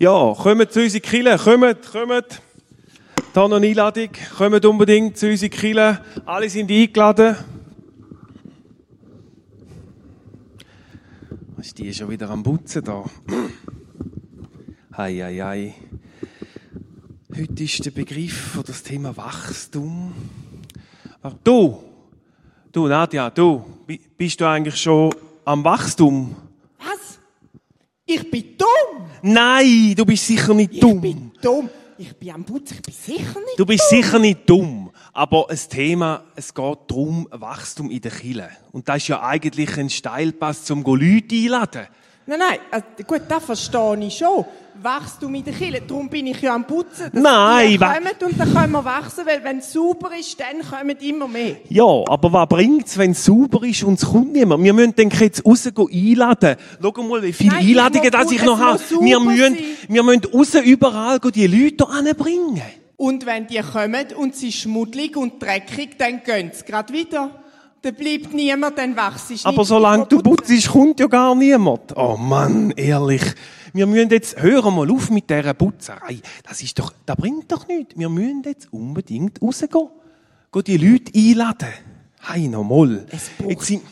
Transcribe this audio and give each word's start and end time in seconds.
Ja, 0.00 0.32
kommt 0.32 0.70
zu 0.70 0.80
unserer 0.80 1.00
Kille, 1.00 1.36
kommt, 1.36 1.90
kommt. 1.90 2.42
Da 3.32 3.48
noch 3.48 3.56
eine 3.56 3.66
Einladung, 3.66 4.10
kommt 4.36 4.64
unbedingt 4.64 5.16
zu 5.16 5.28
unserer 5.28 5.48
Kille. 5.48 6.04
Alle 6.24 6.48
sind 6.48 6.70
eingeladen. 6.70 7.36
Was 11.56 11.66
ist 11.66 11.78
die 11.78 11.92
schon 11.92 12.10
wieder 12.10 12.30
am 12.30 12.44
Putzen 12.44 12.84
da? 12.84 13.06
Hei, 14.96 15.16
hei, 15.16 15.36
hei. 15.38 15.74
Heute 17.36 17.64
ist 17.64 17.84
der 17.84 17.90
Begriff 17.90 18.52
für 18.52 18.62
das 18.62 18.84
Thema 18.84 19.16
Wachstum. 19.16 20.14
Du, 21.42 21.82
du 22.70 22.86
Nadja, 22.86 23.30
du, 23.30 23.64
bist 24.16 24.40
du 24.40 24.48
eigentlich 24.48 24.76
schon 24.76 25.12
am 25.44 25.64
Wachstum? 25.64 26.36
Was? 26.78 27.18
Ich 28.06 28.30
bin 28.30 28.56
dumm? 28.56 28.97
Nein, 29.22 29.94
du 29.96 30.04
bist 30.04 30.26
sicher 30.26 30.54
nicht 30.54 30.82
dumm. 30.82 30.96
Ich 30.96 31.00
bin 31.14 31.32
dumm. 31.40 31.70
Ich 32.00 32.16
bin 32.16 32.30
am 32.30 32.44
Putzen, 32.44 32.76
ich 32.76 32.82
bin 32.82 32.94
sicher 33.16 33.40
nicht 33.40 33.58
Du 33.58 33.66
bist 33.66 33.82
dumm. 33.90 33.98
sicher 34.02 34.18
nicht 34.20 34.48
dumm. 34.48 34.90
Aber 35.12 35.50
ein 35.50 35.58
Thema, 35.68 36.22
es 36.36 36.54
geht 36.54 36.78
darum, 36.86 37.26
Wachstum 37.32 37.90
in 37.90 38.00
der 38.00 38.12
Kille. 38.12 38.48
Und 38.70 38.88
das 38.88 38.98
ist 38.98 39.08
ja 39.08 39.20
eigentlich 39.22 39.76
ein 39.76 39.90
Steilpass 39.90 40.64
zum 40.64 40.84
Leute 40.84 41.34
einladen. 41.34 41.88
Nein, 42.28 42.40
nein, 42.40 42.58
also 42.70 42.86
gut, 43.06 43.22
das 43.26 43.42
verstehe 43.42 44.04
ich 44.06 44.18
schon. 44.18 44.44
Wachstum 44.82 45.34
in 45.34 45.44
der 45.44 45.54
Kille, 45.54 45.80
darum 45.80 46.10
bin 46.10 46.26
ich 46.26 46.42
ja 46.42 46.54
am 46.54 46.66
Putzen. 46.66 47.10
dass 47.10 47.22
Nein, 47.22 47.70
die 47.70 47.78
kommen 47.78 48.30
und 48.30 48.38
dann 48.38 48.52
können 48.52 48.72
wir 48.72 48.84
wachsen, 48.84 49.24
weil 49.24 49.42
wenn 49.42 49.58
es 49.58 49.72
sauber 49.72 50.10
ist, 50.14 50.38
dann 50.38 50.60
kommen 50.60 50.98
immer 50.98 51.26
mehr. 51.26 51.56
Ja, 51.70 52.04
aber 52.06 52.30
was 52.30 52.46
bringt's, 52.46 52.98
wenn 52.98 53.12
es 53.12 53.24
sauber 53.24 53.66
ist 53.66 53.82
und 53.82 53.94
es 53.94 54.04
kommt 54.06 54.34
niemand? 54.34 54.62
Wir 54.62 54.74
müssen 54.74 54.94
dann 54.94 55.08
jetzt 55.08 55.44
raus 55.46 55.66
einladen. 55.66 56.56
Schau 56.82 57.02
mal, 57.02 57.22
wie 57.22 57.32
viele 57.32 57.54
Nein, 57.54 57.66
Einladungen 57.66 58.10
das 58.10 58.30
ich 58.30 58.44
noch 58.44 58.60
habe. 58.60 58.78
Wir 59.00 59.20
müssen, 59.20 59.54
sein. 59.54 59.64
wir 59.88 60.02
müssen 60.02 60.24
raus 60.26 60.54
überall 60.54 61.18
die 61.18 61.46
Leute 61.46 61.88
anbringen. 61.88 62.60
Und 62.98 63.24
wenn 63.24 63.46
die 63.46 63.60
kommen 63.60 64.06
und 64.18 64.36
sie 64.36 64.52
schmuddelig 64.52 65.16
und 65.16 65.42
dreckig, 65.42 65.96
dann 65.96 66.22
gehen 66.22 66.50
sie 66.52 66.66
gerade 66.66 66.92
wieder. 66.92 67.30
Dann 67.82 67.94
bleibt 67.94 68.34
niemand, 68.34 68.76
dann 68.76 68.96
wächst 68.96 69.30
es 69.30 69.46
Aber 69.46 69.64
solange 69.64 70.06
du 70.06 70.20
putzt, 70.20 70.68
kommt 70.68 70.98
ja 70.98 71.06
gar 71.06 71.34
niemand. 71.34 71.96
Oh 71.96 72.16
Mann, 72.16 72.72
ehrlich. 72.72 73.22
Wir 73.72 73.86
müssen 73.86 74.10
jetzt, 74.10 74.40
hör 74.40 74.68
mal 74.70 74.90
auf 74.90 75.10
mit 75.10 75.30
dieser 75.30 75.54
Putzerei. 75.54 76.18
Das 76.42 76.60
ist 76.62 76.78
doch, 76.78 76.92
das 77.06 77.16
bringt 77.16 77.52
doch 77.52 77.68
nichts. 77.68 77.94
Wir 77.96 78.08
müssen 78.08 78.42
jetzt 78.44 78.72
unbedingt 78.72 79.40
rausgehen. 79.40 79.88
Gehen 80.52 80.64
die 80.64 80.76
Leute 80.76 81.12
einladen. 81.14 81.68
Hey, 82.20 82.48
nochmal. 82.48 83.06
Jetzt 83.46 83.66
sind, 83.66 83.82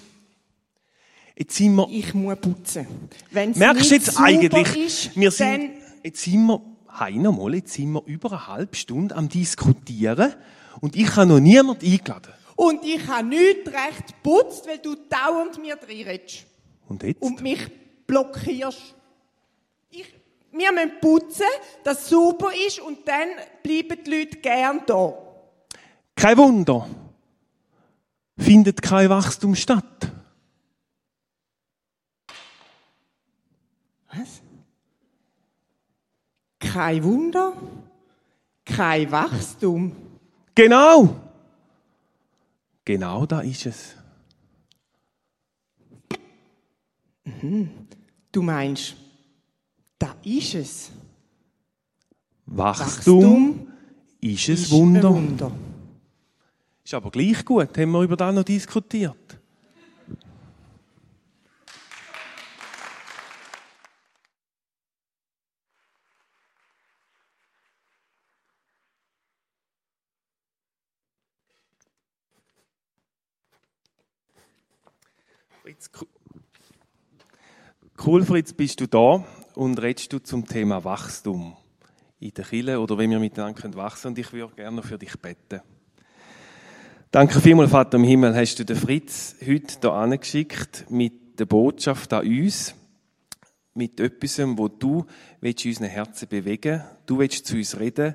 jetzt 1.37 1.55
sind 1.55 1.75
wir, 1.77 1.89
Ich 1.91 2.13
muss 2.15 2.37
putzen. 2.41 2.87
Wenn's 3.31 3.57
merkst 3.57 3.91
du 3.91 3.95
nicht 3.95 4.07
jetzt 4.07 4.19
eigentlich, 4.19 4.77
ist, 4.77 5.17
wir 5.17 5.31
sind, 5.31 5.71
jetzt 6.03 6.23
sind 6.23 6.47
wir, 6.47 6.61
hey, 6.99 7.17
nochmal, 7.19 7.55
jetzt 7.55 7.75
sind 7.75 7.93
wir 7.93 8.03
über 8.07 8.33
eine 8.33 8.47
halbe 8.49 8.75
Stunde 8.75 9.15
am 9.15 9.29
Diskutieren 9.29 10.33
und 10.81 10.97
ich 10.97 11.15
habe 11.15 11.27
noch 11.27 11.41
niemand 11.41 11.85
eingeladen. 11.85 12.33
Und 12.57 12.85
ich 12.85 13.07
habe 13.07 13.29
nichts 13.29 13.69
recht 13.69 14.07
geputzt, 14.09 14.67
weil 14.67 14.79
du 14.79 14.95
dauernd 14.95 15.61
mir 15.61 15.77
reinredest. 15.77 16.47
Und 16.89 17.03
jetzt? 17.03 17.21
Und 17.23 17.43
mich 17.43 17.61
blockierst. 18.07 18.95
Ich, 19.91 20.07
wir 20.53 20.73
müssen 20.73 21.01
putzen, 21.01 21.47
dass 21.85 22.03
es 22.03 22.09
sauber 22.09 22.51
ist 22.67 22.81
und 22.81 23.07
dann 23.07 23.29
bleiben 23.63 23.99
die 24.05 24.11
Leute 24.11 24.39
gern 24.39 24.83
da. 24.87 25.15
Kein 26.15 26.39
Wunder. 26.39 26.89
Findet 28.39 28.81
kein 28.81 29.11
Wachstum 29.11 29.55
statt. 29.55 30.11
Was? 34.09 34.41
Kein 36.59 37.05
Wunder, 37.05 37.53
kein 38.65 39.11
Wachstum. 39.11 39.95
Genau. 40.55 41.26
Genau 42.87 43.27
da 43.27 43.41
ist 43.41 43.67
es. 43.67 43.97
Du 48.31 48.43
meinst, 48.43 48.95
da 49.99 50.15
ist 50.23 50.55
es. 50.55 50.93
Wachstum, 52.47 53.73
ist 54.21 54.49
ein 54.49 54.55
ist 54.55 54.71
Wunder. 54.71 55.09
Ein 55.09 55.15
Wunder. 55.15 55.53
Ist 56.85 56.95
aber 56.95 57.11
gleich 57.11 57.45
gut. 57.45 57.77
Haben 57.77 57.91
wir 57.91 58.03
über 58.03 58.17
das 58.17 58.33
noch 58.33 58.45
diskutiert? 58.45 59.41
Cool, 78.05 78.25
Fritz, 78.25 78.53
bist 78.53 78.81
du 78.81 78.87
da? 78.87 79.25
Und 79.55 79.81
redest 79.81 80.13
du 80.13 80.19
zum 80.19 80.47
Thema 80.47 80.85
Wachstum 80.85 81.57
in 82.21 82.33
der 82.35 82.45
Kille 82.45 82.79
oder 82.79 82.99
wenn 82.99 83.11
wir 83.11 83.19
miteinander 83.19 83.75
wachsen? 83.75 84.09
Und 84.09 84.19
ich 84.19 84.33
würde 84.33 84.55
gerne 84.55 84.83
für 84.83 84.99
dich 84.99 85.17
beten. 85.19 85.61
Danke 87.11 87.41
vielmals, 87.41 87.71
Vater 87.71 87.97
im 87.97 88.05
Himmel, 88.05 88.35
hast 88.37 88.57
du 88.59 88.65
den 88.65 88.77
Fritz 88.77 89.37
heute 89.47 89.79
hier 89.81 89.93
angeschickt 89.93 90.91
mit 90.91 91.39
der 91.39 91.47
Botschaft 91.47 92.13
an 92.13 92.27
uns, 92.27 92.75
mit 93.75 93.99
etwas, 94.01 94.39
wo 94.39 94.69
du 94.69 95.07
willst 95.41 95.65
in 95.65 95.71
unseren 95.71 95.89
Herzen 95.89 96.29
bewegen. 96.29 96.85
Du 97.07 97.19
willst 97.19 97.47
zu 97.47 97.57
uns 97.57 97.79
reden. 97.79 98.15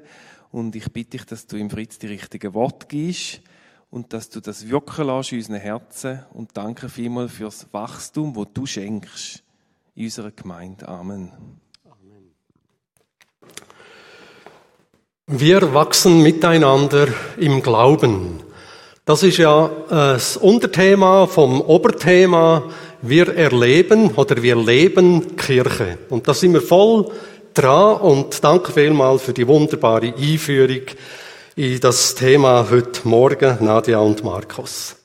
Und 0.51 0.75
ich 0.75 0.91
bitte 0.91 1.17
dich, 1.17 1.25
dass 1.25 1.47
du 1.47 1.57
im 1.57 1.69
Fritz 1.69 1.97
die 1.97 2.07
richtigen 2.07 2.53
Worte 2.53 2.85
gibst 2.87 3.41
und 3.91 4.13
dass 4.13 4.29
du 4.29 4.39
das 4.39 4.69
wirken 4.69 5.05
lässt 5.05 5.33
in 5.33 5.37
unseren 5.37 5.57
Herzen 5.57 6.23
und 6.33 6.51
danke 6.53 6.89
vielmals 6.89 7.33
für 7.33 7.43
das 7.43 7.67
Wachstum, 7.71 8.35
wo 8.35 8.45
du 8.45 8.65
schenkst 8.65 9.43
in 9.95 10.05
unserer 10.05 10.31
Gemeinde. 10.31 10.87
Amen. 10.87 11.31
Wir 15.27 15.73
wachsen 15.73 16.23
miteinander 16.23 17.07
im 17.37 17.61
Glauben. 17.61 18.41
Das 19.05 19.23
ist 19.23 19.37
ja 19.37 19.65
äh, 19.65 19.69
das 19.89 20.37
Unterthema 20.37 21.27
vom 21.27 21.61
Oberthema. 21.61 22.63
Wir 23.01 23.35
erleben 23.35 24.11
oder 24.15 24.41
wir 24.41 24.55
leben 24.55 25.35
Kirche. 25.35 25.97
Und 26.09 26.27
da 26.27 26.33
sind 26.33 26.53
wir 26.53 26.61
voll 26.61 27.11
dran 27.53 27.99
und 28.01 28.43
danke 28.43 28.71
vielmals 28.71 29.23
für 29.23 29.33
die 29.33 29.47
wunderbare 29.47 30.13
Einführung 30.13 30.83
in 31.55 31.79
das 31.81 32.15
Thema 32.15 32.67
heute 32.69 33.05
Morgen, 33.05 33.57
Nadja 33.65 33.99
und 33.99 34.23
Markus. 34.23 34.95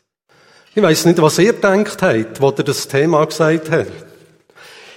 Ich 0.74 0.82
weiß 0.82 1.06
nicht, 1.06 1.20
was 1.20 1.38
ihr 1.38 1.54
denkt 1.54 2.00
habt, 2.02 2.40
wo 2.40 2.50
ihr 2.50 2.62
das 2.62 2.86
Thema 2.86 3.24
gesagt 3.24 3.70
habt. 3.70 3.90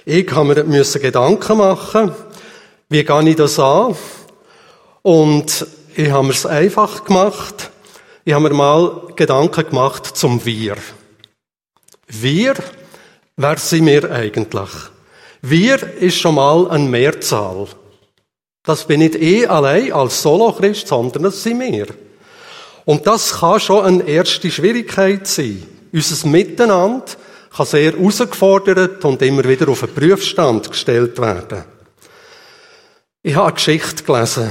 Ich 0.04 0.30
habe 0.30 0.64
mir 0.64 0.84
Gedanken 0.84 1.58
machen, 1.58 2.14
wie 2.88 3.02
gehe 3.02 3.28
ich 3.28 3.36
das 3.36 3.58
an? 3.58 3.96
Und 5.02 5.66
ich 5.96 6.10
habe 6.10 6.28
mir 6.28 6.32
es 6.32 6.46
einfach 6.46 7.04
gemacht. 7.04 7.70
Ich 8.24 8.32
habe 8.32 8.48
mir 8.48 8.54
mal 8.54 9.08
Gedanken 9.16 9.68
gemacht 9.68 10.06
zum 10.06 10.44
Wir. 10.44 10.76
Wir, 12.06 12.54
wer 13.36 13.56
sind 13.56 13.86
wir 13.86 14.10
eigentlich? 14.12 14.70
Wir 15.42 15.82
ist 15.94 16.18
schon 16.18 16.36
mal 16.36 16.70
eine 16.70 16.88
Mehrzahl. 16.88 17.66
Das 18.62 18.86
bin 18.86 19.00
nicht 19.00 19.14
ich 19.14 19.48
allein 19.48 19.92
als 19.92 20.22
Solo-Christ, 20.22 20.88
sondern 20.88 21.24
das 21.24 21.42
sind 21.42 21.60
wir. 21.60 21.86
Und 22.84 23.06
das 23.06 23.38
kann 23.38 23.60
schon 23.60 23.84
eine 23.84 24.02
erste 24.02 24.50
Schwierigkeit 24.50 25.26
sein. 25.26 25.62
Unser 25.92 26.28
Miteinander 26.28 27.04
kann 27.54 27.66
sehr 27.66 27.92
herausgefordert 27.92 29.04
und 29.04 29.22
immer 29.22 29.44
wieder 29.44 29.68
auf 29.68 29.80
den 29.80 29.94
Prüfstand 29.94 30.70
gestellt 30.70 31.18
werden. 31.18 31.64
Ich 33.22 33.34
habe 33.34 33.46
eine 33.46 33.54
Geschichte 33.54 34.04
gelesen. 34.04 34.50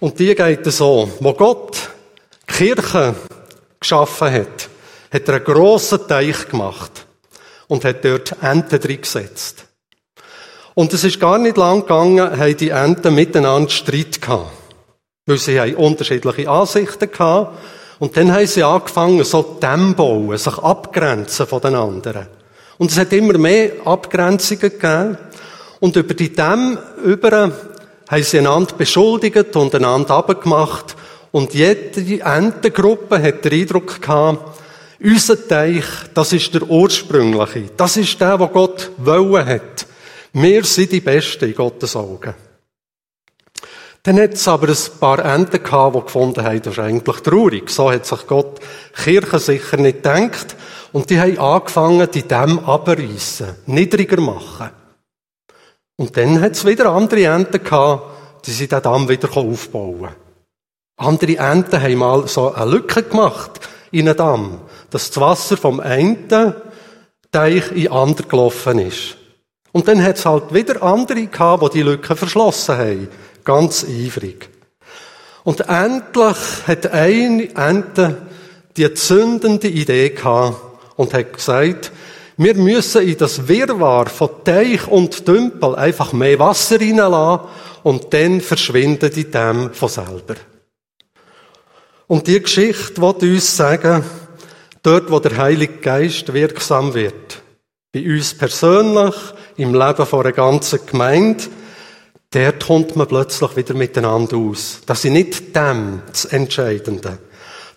Und 0.00 0.18
die 0.18 0.34
geht 0.34 0.64
so. 0.72 1.10
Wo 1.20 1.32
Gott 1.34 1.90
Kirche 2.46 3.14
geschaffen 3.80 4.32
hat, 4.32 4.68
hat 5.12 5.28
er 5.28 5.34
einen 5.34 5.44
grossen 5.44 6.06
Teich 6.06 6.48
gemacht 6.48 7.06
und 7.68 7.84
hat 7.84 8.04
dort 8.04 8.36
Enten 8.42 8.80
drin 8.80 9.00
gesetzt. 9.00 9.63
Und 10.74 10.92
es 10.92 11.04
ist 11.04 11.20
gar 11.20 11.38
nicht 11.38 11.56
lang 11.56 11.82
gegangen, 11.82 12.38
haben 12.38 12.56
die 12.56 12.70
Enten 12.70 13.14
miteinander 13.14 13.70
Streit 13.70 14.20
gehabt. 14.20 14.50
Weil 15.26 15.38
sie 15.38 15.60
haben 15.60 15.76
unterschiedliche 15.76 16.50
Ansichten 16.50 17.10
gehabt. 17.10 17.56
Und 18.00 18.16
dann 18.16 18.32
haben 18.32 18.46
sie 18.46 18.62
angefangen, 18.62 19.22
so 19.24 19.58
bauen, 19.60 20.36
sich 20.36 20.58
abgrenzen 20.58 21.46
von 21.46 21.60
den 21.60 21.76
anderen. 21.76 22.26
Und 22.76 22.90
es 22.90 22.98
hat 22.98 23.12
immer 23.12 23.38
mehr 23.38 23.70
Abgrenzungen 23.84 24.60
gegeben. 24.60 25.16
Und 25.78 25.96
über 25.96 26.14
die 26.14 26.32
Dämme 26.32 26.78
über 27.04 27.52
haben 28.08 28.22
sie 28.22 28.38
einander 28.38 28.74
beschuldigt 28.74 29.54
und 29.54 29.74
einander 29.74 30.14
abgemacht. 30.14 30.96
Und 31.30 31.54
jede 31.54 32.20
Entengruppe 32.20 33.22
hat 33.22 33.44
den 33.44 33.60
Eindruck 33.60 34.02
gehabt, 34.02 34.60
unser 35.02 35.48
Teich, 35.48 35.84
das 36.14 36.32
ist 36.32 36.54
der 36.54 36.62
ursprüngliche. 36.62 37.70
Das 37.76 37.96
ist 37.96 38.20
der, 38.20 38.38
wo 38.40 38.48
Gott 38.48 38.90
wollen 38.98 39.46
hat. 39.46 39.86
Wir 40.36 40.64
sind 40.64 40.90
die 40.90 41.00
Besten 41.00 41.44
in 41.44 41.54
Gottes 41.54 41.94
Augen. 41.94 42.34
Dann 44.02 44.20
hat 44.20 44.34
es 44.34 44.48
aber 44.48 44.68
ein 44.68 44.98
paar 44.98 45.24
Enten 45.24 45.62
gehabt, 45.62 45.94
die 45.94 46.00
gefunden 46.00 46.44
haben, 46.44 46.60
das 46.60 46.72
ist 46.72 46.80
eigentlich 46.80 47.20
traurig. 47.20 47.70
So 47.70 47.90
hat 47.92 48.04
sich 48.04 48.26
Gott 48.26 48.58
Kirche 48.96 49.38
sicher 49.38 49.76
nicht 49.76 50.02
gedacht. 50.02 50.56
Und 50.92 51.08
die 51.08 51.20
haben 51.20 51.38
angefangen, 51.38 52.08
die 52.12 52.26
Dämme 52.26 52.64
abreißen, 52.64 53.54
niedriger 53.66 54.20
machen. 54.20 54.70
Und 55.96 56.16
dann 56.16 56.40
hat 56.40 56.52
es 56.52 56.66
wieder 56.66 56.90
andere 56.90 57.26
Enten 57.26 57.62
gehabt, 57.62 58.46
die 58.46 58.50
sie 58.50 58.66
den 58.66 58.82
Damm 58.82 59.08
wieder 59.08 59.34
aufbauen 59.36 60.16
Andere 60.96 61.36
Enten 61.36 61.80
haben 61.80 61.94
mal 61.94 62.26
so 62.26 62.52
eine 62.52 62.72
Lücke 62.72 63.04
gemacht 63.04 63.60
in 63.92 64.06
den 64.06 64.16
Damm, 64.16 64.62
dass 64.90 65.10
das 65.10 65.20
Wasser 65.20 65.56
vom 65.56 65.78
einen 65.78 66.28
Teich 67.30 67.70
in 67.70 67.82
den 67.82 67.92
anderen 67.92 68.28
gelaufen 68.28 68.80
ist. 68.80 69.16
Und 69.74 69.88
dann 69.88 70.00
hat 70.04 70.18
es 70.18 70.24
halt 70.24 70.54
wieder 70.54 70.84
andere 70.84 71.26
gehabt, 71.26 71.64
die 71.64 71.78
die 71.78 71.82
Lücke 71.82 72.14
verschlossen 72.14 72.78
haben. 72.78 73.08
Ganz 73.42 73.84
eifrig. 73.84 74.48
Und 75.42 75.62
endlich 75.62 76.36
hat 76.64 76.86
eine 76.92 77.52
Ente 77.56 78.22
die 78.76 78.94
zündende 78.94 79.66
Idee 79.66 80.10
gehabt 80.10 80.60
und 80.94 81.12
hat 81.12 81.32
gesagt, 81.32 81.90
wir 82.36 82.54
müssen 82.54 83.02
in 83.02 83.18
das 83.18 83.48
Wirrwarr 83.48 84.06
von 84.06 84.30
Teich 84.44 84.86
und 84.86 85.26
Tümpel 85.26 85.74
einfach 85.74 86.12
mehr 86.12 86.38
Wasser 86.38 86.80
reinlassen 86.80 87.48
und 87.82 88.14
dann 88.14 88.40
verschwinden 88.40 89.10
die 89.10 89.28
Dämme 89.28 89.70
von 89.72 89.88
selber. 89.88 90.36
Und 92.06 92.28
die 92.28 92.40
Geschichte 92.40 93.02
wird 93.02 93.24
uns 93.24 93.56
sagen, 93.56 94.04
dort, 94.84 95.10
wo 95.10 95.18
der 95.18 95.36
Heilige 95.36 95.78
Geist 95.78 96.32
wirksam 96.32 96.94
wird, 96.94 97.42
bei 97.92 98.04
uns 98.04 98.34
persönlich, 98.34 99.14
im 99.56 99.74
Leben 99.74 100.06
von 100.06 100.20
einer 100.20 100.32
ganzen 100.32 100.84
Gemeinde, 100.86 101.44
dort 102.30 102.66
kommt 102.66 102.96
man 102.96 103.06
plötzlich 103.06 103.56
wieder 103.56 103.74
miteinander 103.74 104.36
aus. 104.36 104.80
Das 104.86 105.04
ist 105.04 105.10
nicht 105.10 105.54
dem 105.54 106.02
das 106.08 106.24
Entscheidende. 106.26 107.18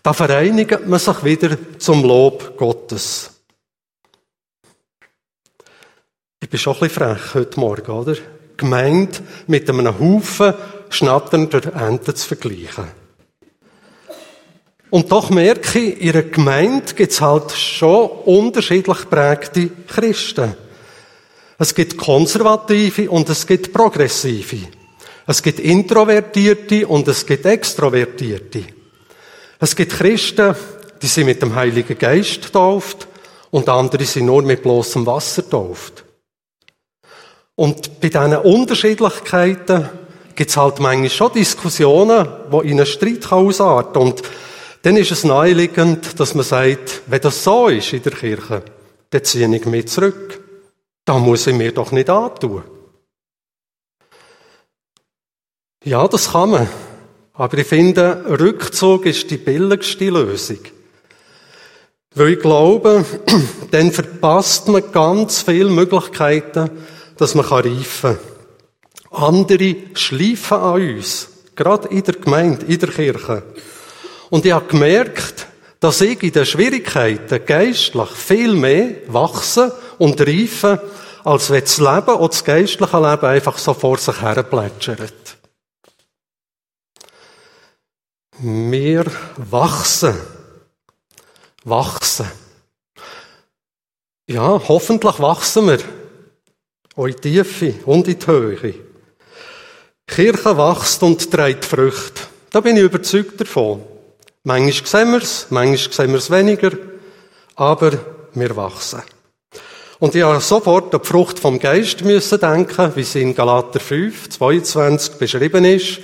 Da 0.01 0.13
vereinigt 0.13 0.87
man 0.87 0.99
sich 0.99 1.23
wieder 1.23 1.57
zum 1.77 2.03
Lob 2.03 2.57
Gottes. 2.57 3.31
Ich 6.39 6.49
bin 6.49 6.59
schon 6.59 6.73
ein 6.73 6.79
bisschen 6.79 7.03
frech 7.03 7.33
heute 7.33 7.59
Morgen, 7.59 7.91
oder? 7.91 8.15
Gemeint 8.55 9.21
mit 9.47 9.69
einem 9.69 9.99
Haufen 9.99 10.53
schnatternder 10.89 11.75
Enten 11.75 12.15
zu 12.15 12.27
vergleichen. 12.27 12.85
Und 14.89 15.11
doch 15.11 15.29
merke 15.29 15.79
ich, 15.79 16.01
in 16.01 16.11
einer 16.11 16.23
Gemeinde 16.23 16.93
gibt 16.93 17.11
es 17.11 17.19
halt 17.19 17.51
schon 17.51 18.09
unterschiedlich 18.09 19.09
prägte 19.09 19.69
Christen. 19.87 20.55
Es 21.59 21.73
gibt 21.73 21.97
Konservative 21.97 23.09
und 23.09 23.29
es 23.29 23.47
gibt 23.47 23.73
Progressive. 23.73 24.67
Es 25.25 25.41
gibt 25.41 25.59
Introvertierte 25.59 26.87
und 26.87 27.07
es 27.07 27.25
gibt 27.25 27.45
Extrovertierte. 27.45 28.63
Es 29.59 29.75
gibt 29.75 29.93
Christen, 29.93 30.55
die 31.01 31.07
sind 31.07 31.25
mit 31.25 31.41
dem 31.41 31.55
Heiligen 31.55 31.97
Geist 31.97 32.43
getauft 32.43 33.07
und 33.49 33.67
andere 33.69 34.05
sind 34.05 34.27
nur 34.27 34.43
mit 34.43 34.61
bloßem 34.61 35.05
Wasser 35.05 35.41
getauft. 35.41 36.03
Und 37.55 37.99
bei 37.99 38.09
diesen 38.09 38.35
Unterschiedlichkeiten 38.35 39.89
gibt 40.35 40.51
es 40.51 40.57
halt 40.57 40.79
manchmal 40.79 41.09
schon 41.09 41.33
Diskussionen, 41.33 42.27
die 42.51 42.69
in 42.69 42.77
einen 42.77 42.85
Streit 42.85 43.31
ausarten 43.31 43.99
Und 43.99 44.21
dann 44.83 44.95
ist 44.95 45.11
es 45.11 45.23
naheliegend, 45.23 46.19
dass 46.19 46.35
man 46.35 46.45
sagt, 46.45 47.01
wenn 47.07 47.19
das 47.19 47.43
so 47.43 47.67
ist 47.67 47.93
in 47.93 48.03
der 48.03 48.11
Kirche, 48.11 48.61
dann 49.09 49.23
ziehe 49.23 49.53
ich 49.55 49.65
mich 49.65 49.87
zurück. 49.87 50.46
Da 51.07 51.17
muss 51.19 51.47
ich 51.47 51.55
mir 51.55 51.71
doch 51.71 51.93
nicht 51.93 52.09
antun. 52.09 52.63
Ja, 55.85 56.05
das 56.05 56.33
kann 56.33 56.49
man. 56.49 56.67
Aber 57.31 57.57
ich 57.57 57.65
finde, 57.65 58.25
Rückzug 58.27 59.05
ist 59.05 59.31
die 59.31 59.37
billigste 59.37 60.09
Lösung. 60.09 60.59
Weil 62.13 62.33
ich 62.33 62.41
glaube, 62.41 63.05
dann 63.71 63.93
verpasst 63.93 64.67
man 64.67 64.91
ganz 64.91 65.43
viele 65.43 65.69
Möglichkeiten, 65.69 66.71
dass 67.15 67.35
man 67.35 67.45
reifen 67.45 68.17
kann. 69.09 69.23
Andere 69.23 69.75
schleifen 69.93 70.57
an 70.57 70.81
uns. 70.81 71.29
Gerade 71.55 71.87
in 71.87 72.03
der 72.03 72.15
Gemeinde, 72.15 72.65
in 72.65 72.79
der 72.79 72.89
Kirche. 72.89 73.43
Und 74.29 74.45
ich 74.45 74.51
habe 74.51 74.67
gemerkt, 74.67 75.47
dass 75.79 76.01
ich 76.01 76.21
in 76.21 76.33
den 76.33 76.45
Schwierigkeiten 76.45 77.45
geistlich 77.45 78.09
viel 78.09 78.53
mehr 78.55 78.95
wachse 79.07 79.73
und 79.97 80.19
reife, 80.21 80.81
als 81.23 81.49
wenn 81.49 81.61
das 81.61 81.77
Leben 81.77 82.15
und 82.15 82.33
das 82.33 82.43
geistliche 82.43 82.97
Leben 82.97 83.25
einfach 83.25 83.57
so 83.57 83.73
vor 83.73 83.97
sich 83.97 84.21
her 84.21 84.43
plätschert. 84.43 85.37
Wir 88.39 89.05
wachsen. 89.37 90.15
Wachsen. 91.63 92.31
Ja, 94.27 94.61
hoffentlich 94.67 95.19
wachsen 95.19 95.67
wir. 95.67 95.79
Auch 96.95 97.07
in 97.07 97.15
die 97.15 97.43
Tiefe 97.43 97.73
und 97.85 98.07
in 98.07 98.19
die 98.19 98.27
Höhe. 98.27 98.73
Kirche 100.07 100.57
wächst 100.57 101.03
und 101.03 101.29
trägt 101.29 101.65
Früchte. 101.65 102.21
Da 102.49 102.61
bin 102.61 102.77
ich 102.77 102.83
überzeugt 102.83 103.41
davon. 103.41 103.83
Manchmal 104.43 104.87
sehen 104.87 105.11
wir 105.11 105.21
es, 105.21 105.47
manchmal 105.49 105.93
sehen 105.93 106.11
wir 106.11 106.19
es 106.19 106.31
weniger, 106.31 106.71
aber 107.55 107.91
wir 108.33 108.55
wachsen. 108.55 109.01
Und 109.99 110.13
ich 110.13 110.21
habe 110.21 110.39
sofort 110.41 110.93
an 110.93 111.01
die 111.01 111.07
Frucht 111.07 111.39
vom 111.39 111.59
Geist 111.59 112.03
müssen 112.03 112.39
denken, 112.39 112.91
wie 112.95 113.03
sie 113.03 113.21
in 113.21 113.33
Galater 113.33 113.79
5, 113.79 114.29
22 114.29 115.15
beschrieben 115.15 115.65
ist. 115.65 115.99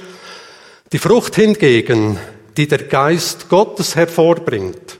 Die 0.92 0.98
Frucht 0.98 1.36
hingegen, 1.36 2.18
die 2.57 2.68
der 2.68 2.84
Geist 2.84 3.50
Gottes 3.50 3.95
hervorbringt, 3.95 5.00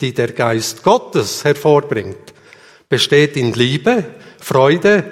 die 0.00 0.12
der 0.12 0.32
Geist 0.32 0.82
Gottes 0.82 1.44
hervorbringt, 1.44 2.34
besteht 2.88 3.36
in 3.36 3.54
Liebe, 3.54 4.04
Freude, 4.38 5.04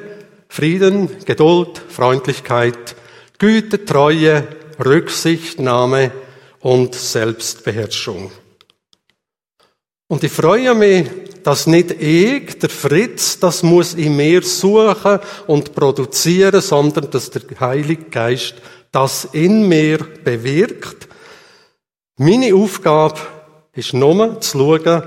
Frieden, 0.49 1.09
Geduld, 1.25 1.81
Freundlichkeit, 1.89 2.95
Güte, 3.39 3.87
Treue, 3.87 4.47
Rücksichtnahme 4.85 6.13
und 6.61 6.95
Selbstbeherrschung. 6.95 8.31
Und 10.09 10.25
ich 10.25 10.33
freue 10.33 10.75
mich, 10.75 11.07
dass 11.45 11.67
nicht 11.67 11.91
ich, 11.91 12.59
der 12.59 12.71
Fritz, 12.71 13.39
das 13.39 13.63
muss 13.63 13.95
in 13.95 14.17
mir 14.17 14.43
suchen 14.43 15.19
und 15.47 15.75
produzieren, 15.75 16.61
sondern 16.61 17.11
dass 17.11 17.31
der 17.31 17.43
Heilige 17.61 18.05
Geist 18.05 18.55
das 18.91 19.27
in 19.33 19.69
mir 19.69 19.99
bewirkt. 19.99 21.09
Meine 22.19 22.55
Aufgabe 22.55 23.19
ist 23.73 23.95
nur 23.95 24.41
zu 24.41 24.59
schauen, 24.59 25.03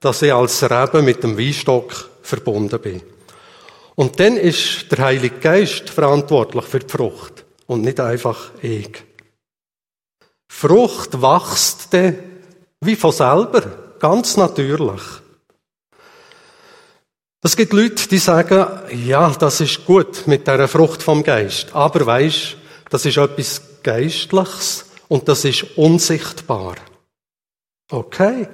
dass 0.00 0.22
ich 0.22 0.32
als 0.32 0.62
Rebe 0.62 1.02
mit 1.02 1.22
dem 1.22 1.38
Weinstock 1.38 2.08
verbunden 2.22 2.80
bin. 2.80 3.02
Und 3.94 4.18
dann 4.18 4.36
ist 4.36 4.90
der 4.90 4.98
Heilige 5.04 5.36
Geist 5.36 5.90
verantwortlich 5.90 6.64
für 6.64 6.78
die 6.80 6.88
Frucht 6.88 7.44
und 7.66 7.82
nicht 7.82 8.00
einfach 8.00 8.50
ich. 8.62 8.90
Frucht 10.50 11.20
wächst 11.20 11.92
dann 11.92 12.18
wie 12.80 12.96
von 12.96 13.12
selber, 13.12 13.62
ganz 13.98 14.36
natürlich. 14.36 15.19
Es 17.42 17.56
gibt 17.56 17.72
Leute, 17.72 18.06
die 18.06 18.18
sagen, 18.18 18.66
ja, 19.06 19.30
das 19.30 19.62
ist 19.62 19.86
gut 19.86 20.26
mit 20.26 20.46
der 20.46 20.68
Frucht 20.68 21.02
vom 21.02 21.22
Geist. 21.22 21.74
Aber 21.74 22.04
weisst, 22.04 22.58
das 22.90 23.06
ist 23.06 23.16
etwas 23.16 23.62
Geistliches 23.82 24.84
und 25.08 25.26
das 25.26 25.46
ist 25.46 25.64
unsichtbar. 25.76 26.76
Okay, 27.90 28.46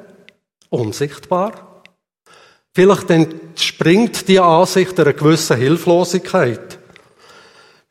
unsichtbar. 0.70 1.82
Vielleicht 2.72 3.10
entspringt 3.10 4.28
die 4.28 4.38
Ansicht 4.38 5.00
einer 5.00 5.14
gewissen 5.14 5.56
Hilflosigkeit, 5.56 6.78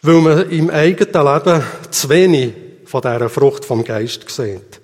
weil 0.01 0.21
man 0.21 0.49
im 0.49 0.69
eigenen 0.69 1.25
Leben 1.25 1.63
zu 1.91 2.07
wenig 2.07 2.53
von 2.85 3.01
dieser 3.01 3.29
Frucht 3.29 3.65
vom 3.65 3.83
Geist 3.83 4.29
sieht. 4.29 4.79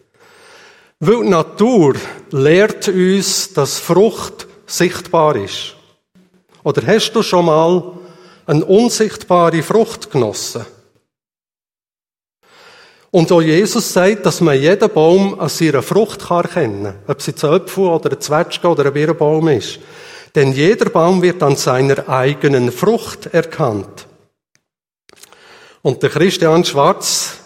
Weil 1.00 1.24
die 1.24 1.30
Natur 1.30 1.96
lehrt 2.32 2.90
uns, 2.90 3.54
dass 3.54 3.80
Frucht 3.80 4.48
sichtbar 4.66 5.38
ist. 5.38 5.76
Oder 6.64 6.86
hast 6.86 7.12
du 7.14 7.24
schon 7.24 7.46
mal 7.46 7.94
eine 8.46 8.66
unsichtbare 8.66 9.64
Frucht 9.64 10.12
genossen? 10.12 10.66
Und 13.12 13.30
auch 13.32 13.42
Jesus 13.42 13.92
sagt, 13.92 14.26
dass 14.26 14.40
man 14.40 14.60
jeden 14.60 14.90
Baum 14.90 15.38
an 15.38 15.50
seiner 15.50 15.84
Frucht 15.84 16.22
kann 16.22 16.46
erkennen 16.46 16.84
kann. 16.84 16.96
Ob 17.08 17.20
es 17.20 17.28
ein 17.28 17.50
Apfel 17.50 17.84
oder 17.84 18.12
ein 18.12 18.22
Zwetschge 18.22 18.68
oder 18.68 18.86
ein 18.86 18.94
Birnbaum 18.94 19.50
ist. 19.50 19.80
Denn 20.34 20.54
jeder 20.54 20.90
Baum 20.90 21.22
wird 21.22 21.44
an 21.44 21.58
seiner 21.58 22.08
eigenen 22.08 22.72
Frucht 22.72 23.26
erkannt. 23.34 24.08
Und 25.82 26.02
der 26.04 26.10
Christian 26.10 26.64
Schwarz, 26.64 27.40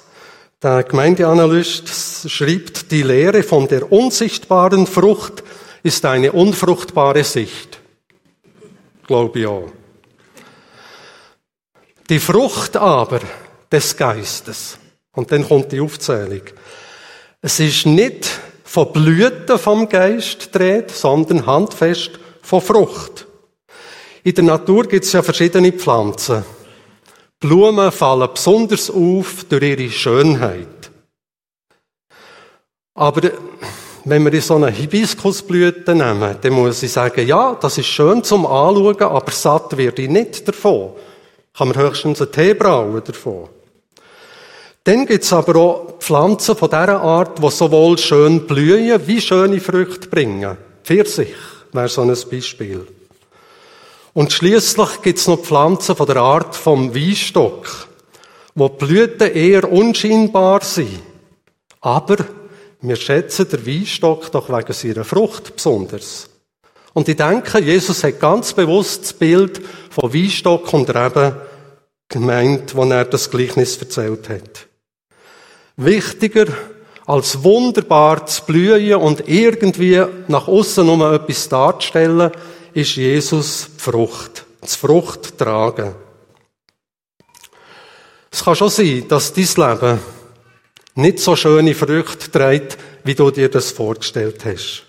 der 0.62 0.84
Gemeindeanalyst, 0.84 2.30
schreibt, 2.30 2.92
die 2.92 3.02
Lehre 3.02 3.42
von 3.42 3.68
der 3.68 3.92
unsichtbaren 3.92 4.86
Frucht 4.86 5.44
ist 5.82 6.06
eine 6.06 6.32
unfruchtbare 6.32 7.24
Sicht. 7.24 7.75
Glaube 9.08 9.40
ich 9.40 9.46
auch. 9.46 9.72
Die 12.10 12.20
Frucht 12.20 12.78
aber 12.78 13.20
des 13.72 13.96
Geistes. 13.96 14.78
Und 15.14 15.32
dann 15.32 15.48
kommt 15.48 15.72
die 15.72 15.80
Aufzählung. 15.80 16.42
Es 17.42 17.60
ist 17.60 17.86
nicht 17.86 18.28
von 18.64 18.92
Blüten 18.92 19.58
vom 19.58 19.88
Geist 19.88 20.54
dreht, 20.54 20.92
sondern 20.92 21.46
handfest 21.46 22.12
von 22.42 22.62
Frucht. 22.62 23.26
In 24.24 24.36
der 24.36 24.44
Natur 24.44 24.84
gibt 24.88 25.06
es 25.06 25.14
ja 25.14 25.22
verschiedene 25.22 25.72
Pflanzen. 25.72 26.44
Blumen 27.40 27.92
fallen 27.92 28.30
besonders 28.34 28.90
auf 28.90 29.46
durch 29.48 29.64
ihre 29.64 29.90
Schönheit. 29.90 30.92
Aber 32.96 33.32
wenn 34.06 34.32
wir 34.32 34.42
so 34.42 34.56
eine 34.56 34.70
Hibiskusblüte 34.70 35.96
nehmen, 35.96 36.38
dann 36.40 36.54
muss 36.54 36.84
ich 36.84 36.92
sagen, 36.92 37.28
ja, 37.28 37.58
das 37.60 37.80
ist 37.80 37.88
schön 37.88 38.24
zum 38.24 38.46
Anschauen, 38.46 39.02
aber 39.02 39.32
satt 39.32 39.76
werde 39.78 40.04
ich 40.04 40.10
nicht 40.10 40.48
davon. 40.48 40.92
Kann 41.58 41.70
man 41.70 41.78
höchstens 41.78 42.22
einen 42.22 42.32
Tee 42.32 42.54
brauen 42.54 43.02
davon. 43.04 43.50
Dann 44.84 45.08
gibt 45.08 45.24
es 45.24 45.34
aber 45.34 45.56
auch 45.56 46.00
Pflanzen 46.00 46.56
von 46.56 46.70
dieser 46.70 47.02
Art, 47.02 47.42
die 47.42 47.50
sowohl 47.50 47.98
schön 47.98 48.46
blühen, 48.46 49.08
wie 49.08 49.20
schöne 49.20 49.60
Früchte 49.60 50.08
bringen. 50.08 50.56
Pfirsich 50.84 51.34
wäre 51.74 51.90
so 51.90 52.02
ein 52.02 52.16
Beispiel. 52.30 52.86
Und 54.14 54.32
schließlich 54.32 55.02
gibt 55.02 55.18
es 55.18 55.28
noch 55.28 55.40
Pflanzen 55.40 55.96
von 55.96 56.06
der 56.06 56.18
Art 56.18 56.56
vom 56.56 56.94
Weinstock, 56.94 57.88
wo 58.54 58.70
die 58.70 58.86
Blüten 58.86 59.34
eher 59.34 59.72
unscheinbar 59.72 60.64
sind. 60.64 61.02
Aber 61.82 62.18
wir 62.88 62.96
schätzen 62.96 63.48
den 63.50 63.66
Weinstock 63.66 64.32
doch 64.32 64.50
wegen 64.50 64.74
seiner 64.74 65.04
Frucht 65.04 65.56
besonders. 65.56 66.30
Und 66.94 67.10
ich 67.10 67.18
denke, 67.18 67.60
Jesus 67.60 68.04
hat 68.04 68.20
ganz 68.20 68.54
bewusst 68.54 69.04
das 69.04 69.14
Bild 69.14 69.62
von 69.90 70.14
Weinstock 70.14 70.74
und 70.74 70.90
Reben 70.90 71.36
gemeint, 72.08 72.76
als 72.76 72.92
er 72.92 73.06
das 73.06 73.30
Gleichnis 73.30 73.78
erzählt 73.78 74.30
hat. 74.30 74.68
Wichtiger 75.78 76.48
als 77.06 77.44
wunderbar 77.44 78.26
zu 78.26 78.44
blühen 78.46 78.96
und 78.96 79.28
irgendwie 79.28 80.04
nach 80.28 80.48
außen 80.48 80.88
um 80.88 81.02
etwas 81.02 81.50
darzustellen, 81.50 82.32
ist 82.74 82.96
Jesus 82.96 83.68
die 83.76 83.82
Frucht. 83.82 84.46
Das 84.62 84.76
Frucht 84.76 85.38
tragen. 85.38 85.94
Es 88.32 88.44
kann 88.44 88.56
schon 88.56 88.70
sein, 88.70 89.06
dass 89.08 89.34
dein 89.34 89.44
Leben 89.46 90.00
nicht 90.96 91.20
so 91.20 91.36
schöne 91.36 91.76
Früchte 91.76 92.32
trägt, 92.32 92.78
wie 93.04 93.16
du 93.16 93.30
dir 93.30 93.50
das 93.50 93.72
vorgestellt 93.72 94.44
hast. 94.46 94.84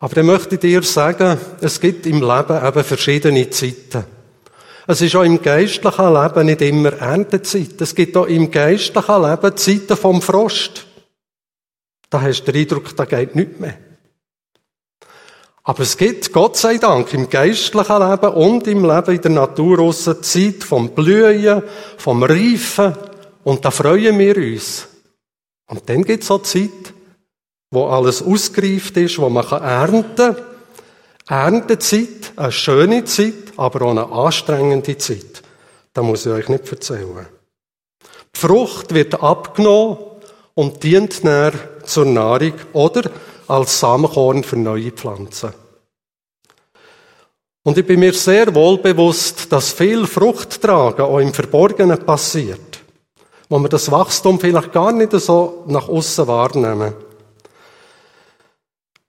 Aber 0.00 0.14
dann 0.14 0.26
möchte 0.26 0.56
ich 0.56 0.60
dir 0.60 0.82
sagen, 0.82 1.38
es 1.60 1.80
gibt 1.80 2.06
im 2.06 2.20
Leben 2.20 2.66
eben 2.66 2.84
verschiedene 2.84 3.50
Zeiten. 3.50 4.04
Es 4.86 5.00
ist 5.00 5.14
auch 5.16 5.22
im 5.22 5.42
geistlichen 5.42 6.14
Leben 6.14 6.46
nicht 6.46 6.62
immer 6.62 6.92
Erntezeit. 6.94 7.80
Es 7.80 7.94
gibt 7.94 8.16
auch 8.16 8.26
im 8.26 8.50
geistlichen 8.50 9.22
Leben 9.22 9.56
Zeiten 9.56 9.96
vom 9.96 10.22
Frost. 10.22 10.86
Da 12.10 12.20
hast 12.20 12.42
du 12.42 12.52
den 12.52 12.62
Eindruck, 12.62 12.96
da 12.96 13.04
geht 13.04 13.34
nichts 13.34 13.60
mehr. 13.60 13.76
Aber 15.64 15.82
es 15.82 15.98
gibt, 15.98 16.32
Gott 16.32 16.56
sei 16.56 16.78
Dank, 16.78 17.12
im 17.12 17.28
geistlichen 17.28 18.10
Leben 18.10 18.32
und 18.32 18.66
im 18.66 18.84
Leben 18.84 19.14
in 19.14 19.20
der 19.20 19.30
Natur 19.30 19.80
aussen 19.80 20.22
Zeit 20.22 20.64
vom 20.64 20.90
Blühen, 20.94 21.62
vom 21.98 22.22
Reifen, 22.22 22.94
und 23.44 23.64
da 23.64 23.70
freuen 23.70 24.18
wir 24.18 24.36
uns. 24.36 24.87
Und 25.68 25.88
dann 25.88 26.04
gibt 26.04 26.24
es 26.24 26.30
auch 26.30 26.42
Zeit, 26.42 26.94
wo 27.70 27.86
alles 27.86 28.22
ausgereift 28.22 28.96
ist, 28.96 29.18
wo 29.18 29.28
man 29.28 29.46
ernten 29.46 30.16
kann. 30.16 30.36
Erntezeit, 31.28 32.32
eine 32.36 32.50
schöne 32.50 33.04
Zeit, 33.04 33.52
aber 33.56 33.82
auch 33.82 33.90
eine 33.90 34.10
anstrengende 34.10 34.96
Zeit. 34.96 35.42
Das 35.92 36.04
muss 36.04 36.24
ich 36.24 36.32
euch 36.32 36.48
nicht 36.48 36.70
erzählen. 36.70 37.26
Die 38.34 38.38
Frucht 38.38 38.94
wird 38.94 39.22
abgenommen 39.22 39.98
und 40.54 40.82
dient 40.82 41.22
näher 41.24 41.52
zur 41.84 42.06
Nahrung 42.06 42.54
oder 42.72 43.10
als 43.46 43.80
Samenkorn 43.80 44.42
für 44.42 44.56
neue 44.56 44.90
Pflanzen. 44.90 45.52
Und 47.62 47.76
ich 47.76 47.86
bin 47.86 48.00
mir 48.00 48.14
sehr 48.14 48.54
wohl 48.54 48.78
bewusst, 48.78 49.52
dass 49.52 49.72
viel 49.72 50.06
Fruchttragen 50.06 51.04
auch 51.04 51.18
im 51.18 51.34
Verborgenen 51.34 51.98
passiert, 51.98 52.67
wo 53.48 53.58
wir 53.58 53.68
das 53.68 53.90
Wachstum 53.90 54.38
vielleicht 54.38 54.72
gar 54.72 54.92
nicht 54.92 55.12
so 55.12 55.64
nach 55.66 55.88
außen 55.88 56.26
wahrnehmen. 56.26 56.94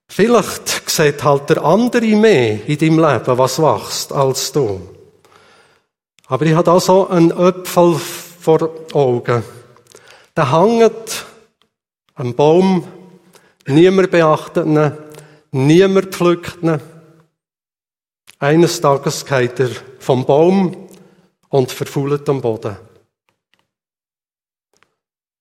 Vielleicht 0.08 0.89
sieht 0.89 1.24
halt 1.24 1.50
der 1.50 1.63
andere 1.63 2.15
mehr 2.15 2.65
in 2.67 2.77
deinem 2.77 3.00
Leben, 3.00 3.38
was 3.38 3.62
wächst, 3.62 4.12
als 4.12 4.51
du. 4.51 4.81
Aber 6.27 6.46
ich 6.46 6.53
habe 6.53 6.63
da 6.63 6.79
so 6.79 7.08
einen 7.08 7.31
Äpfel 7.31 7.96
vor 8.39 8.69
Augen. 8.93 9.43
Der 10.36 10.51
hängt 10.51 11.25
am 12.15 12.34
Baum, 12.34 12.88
niemand 13.67 14.12
beachtet 14.12 14.65
ihn, 14.65 14.91
niemand 15.51 16.15
pflückt 16.15 16.63
ihn. 16.63 16.81
Eines 18.39 18.79
Tages 18.79 19.25
geht 19.25 19.60
er 19.60 19.69
vom 20.00 20.25
Baum 20.25 20.88
und 21.50 21.72
verfault 21.72 22.27
am 22.29 22.41
Boden. 22.41 22.88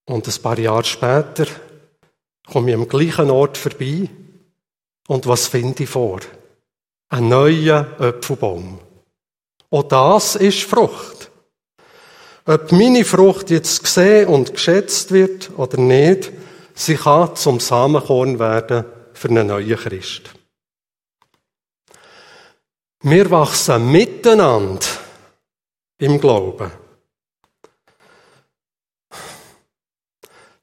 Und 0.09 0.27
ein 0.27 0.43
paar 0.43 0.59
Jahre 0.59 0.85
später 0.85 1.47
komme 2.51 2.71
ich 2.71 2.77
am 2.77 2.89
gleichen 2.89 3.31
Ort 3.31 3.59
vorbei 3.59 4.09
und 5.07 5.27
was 5.27 5.49
finde 5.49 5.83
ich 5.83 5.91
vor? 5.91 6.21
Ein 7.11 7.29
neuer 7.29 7.87
Äpfelbaum. 8.01 8.81
Auch 9.71 9.83
das 9.83 10.37
ist 10.37 10.63
Frucht. 10.63 11.31
Ob 12.47 12.73
meine 12.73 13.05
Frucht 13.05 13.51
jetzt 13.51 13.85
gesehen 13.85 14.29
und 14.29 14.55
geschätzt 14.55 15.13
wird 15.13 15.51
oder 15.59 15.79
nicht, 15.79 16.33
sie 16.75 16.97
kann 16.97 17.37
zum 17.37 17.61
Samenkorn 17.61 18.39
werden 18.39 18.87
für 19.13 19.29
einen 19.29 19.49
neuen 19.49 19.77
Christ. 19.77 20.31
Wir 23.03 23.31
wachsen 23.31 23.93
miteinander 23.93 24.87
im 25.99 26.19
Glauben. 26.19 26.88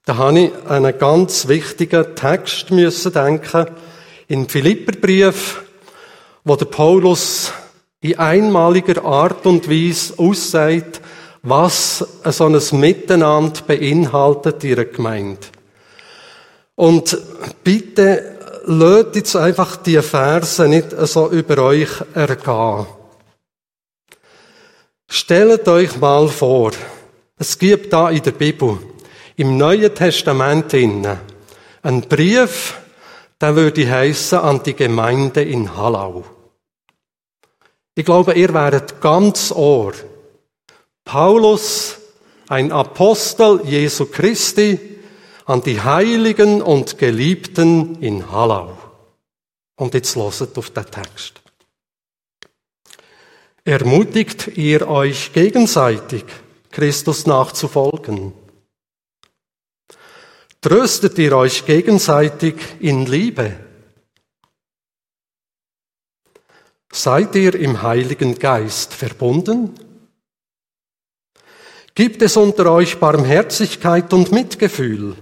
Da 0.05 0.17
habe 0.17 0.39
ich 0.39 0.53
an 0.67 0.85
einen 0.85 0.99
ganz 0.99 1.47
wichtigen 1.47 2.15
Text 2.15 2.69
müssen 2.69 3.11
denken 3.11 3.65
im 4.27 4.47
Philipperbrief, 4.47 5.63
wo 6.43 6.55
der 6.55 6.65
Paulus 6.65 7.51
in 8.01 8.19
einmaliger 8.19 9.03
Art 9.03 9.47
und 9.47 9.67
Weise 9.67 10.13
aussagt, 10.17 11.01
was 11.41 12.05
so 12.23 12.45
ein 12.45 12.79
Miteinander 12.79 13.61
beinhaltet 13.65 14.63
in 14.63 14.73
einer 14.73 14.85
Gemeinde. 14.85 15.47
Und 16.75 17.17
bitte 17.63 18.37
lasst 18.65 19.15
jetzt 19.15 19.35
einfach 19.35 19.75
die 19.77 19.99
Verse 20.03 20.67
nicht 20.67 20.91
so 20.91 21.31
über 21.31 21.57
euch 21.63 21.89
ergehen. 22.13 22.85
Stellt 25.07 25.67
euch 25.67 25.97
mal 25.97 26.27
vor, 26.27 26.73
es 27.39 27.57
gibt 27.57 27.91
da 27.91 28.11
in 28.11 28.21
der 28.21 28.31
Bibel, 28.31 28.77
im 29.37 29.57
Neuen 29.57 29.93
Testament 29.93 30.73
innen, 30.73 31.19
einen 31.81 32.01
Brief, 32.01 32.79
der 33.39 33.55
würde 33.55 33.89
heißen 33.89 34.39
an 34.39 34.63
die 34.63 34.75
Gemeinde 34.75 35.43
in 35.43 35.75
Hallau. 35.75 36.23
Ich 37.95 38.05
glaube, 38.05 38.33
ihr 38.33 38.53
wäret 38.53 39.01
ganz 39.01 39.51
ohr. 39.51 39.93
Paulus, 41.03 41.97
ein 42.47 42.71
Apostel 42.71 43.61
Jesu 43.65 44.05
Christi, 44.05 44.79
an 45.45 45.61
die 45.61 45.81
Heiligen 45.81 46.61
und 46.61 46.97
Geliebten 46.97 48.01
in 48.01 48.31
Hallau. 48.31 48.77
Und 49.77 49.93
jetzt 49.93 50.15
loset 50.15 50.57
auf 50.57 50.71
den 50.71 50.85
Text. 50.85 51.41
Ermutigt 53.63 54.47
ihr 54.55 54.87
euch 54.87 55.33
gegenseitig, 55.33 56.23
Christus 56.71 57.25
nachzufolgen 57.25 58.33
Tröstet 60.65 61.19
ihr 61.19 61.37
euch 61.37 61.67
gegenseitig 61.67 62.55
in 62.79 63.05
Liebe? 63.05 63.53
Seid 66.91 67.35
ihr 67.35 67.53
im 67.53 67.83
Heiligen 67.83 68.39
Geist 68.39 68.91
verbunden? 68.91 69.75
Gibt 71.93 72.23
es 72.23 72.35
unter 72.35 72.71
euch 72.71 72.97
Barmherzigkeit 72.97 74.11
und 74.11 74.31
Mitgefühl? 74.31 75.15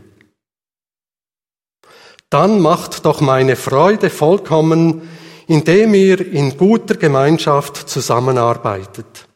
Dann 2.30 2.62
macht 2.62 3.06
doch 3.06 3.20
meine 3.20 3.58
Freude 3.58 4.10
vollkommen, 4.10 5.10
indem 5.48 5.94
ihr 5.94 6.26
in 6.26 6.56
guter 6.56 6.96
Gemeinschaft 6.96 7.90
zusammenarbeitet, 7.90 9.28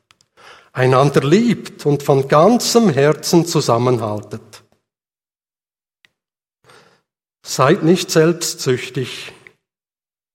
einander 0.71 1.27
liebt 1.27 1.85
und 1.85 2.01
von 2.01 2.29
ganzem 2.29 2.91
Herzen 2.91 3.45
zusammenhaltet. 3.45 4.46
Seid 7.49 7.81
nicht 7.81 8.11
selbstsüchtig. 8.11 9.31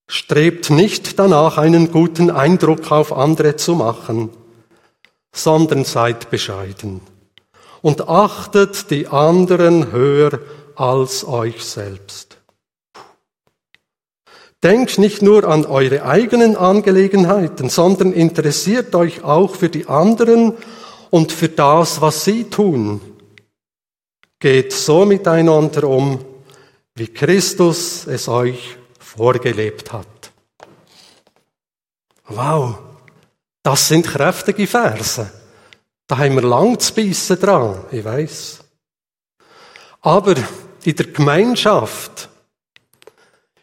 Strebt 0.09 0.71
nicht 0.71 1.19
danach, 1.19 1.59
einen 1.59 1.91
guten 1.91 2.31
Eindruck 2.31 2.91
auf 2.91 3.13
andere 3.13 3.55
zu 3.55 3.75
machen, 3.75 4.31
sondern 5.31 5.85
seid 5.85 6.31
bescheiden 6.31 7.01
und 7.83 8.09
achtet 8.09 8.89
die 8.89 9.07
anderen 9.07 9.91
höher 9.91 10.39
als 10.75 11.23
euch 11.27 11.63
selbst. 11.63 12.37
Denkt 14.63 14.97
nicht 14.97 15.21
nur 15.21 15.43
an 15.43 15.67
eure 15.67 16.05
eigenen 16.05 16.55
Angelegenheiten, 16.57 17.69
sondern 17.69 18.11
interessiert 18.11 18.95
euch 18.95 19.23
auch 19.23 19.55
für 19.55 19.69
die 19.69 19.87
anderen 19.87 20.53
und 21.11 21.31
für 21.31 21.49
das, 21.49 22.01
was 22.01 22.23
sie 22.23 22.45
tun. 22.45 23.01
Geht 24.39 24.73
so 24.73 25.05
miteinander 25.05 25.87
um, 25.87 26.32
wie 26.95 27.07
Christus 27.07 28.05
es 28.07 28.27
euch 28.27 28.77
vorgelebt 28.99 29.91
hat. 29.91 30.07
Wow, 32.27 32.77
das 33.63 33.87
sind 33.87 34.05
kräftige 34.05 34.67
Verse. 34.67 35.31
Da 36.07 36.17
haben 36.17 36.35
wir 36.35 36.43
lang 36.43 36.79
zu 36.79 36.93
beißen 36.93 37.39
dran, 37.39 37.85
ich 37.91 38.03
weiß. 38.03 38.59
Aber 40.01 40.35
in 40.83 40.95
der 40.95 41.07
Gemeinschaft, 41.07 42.29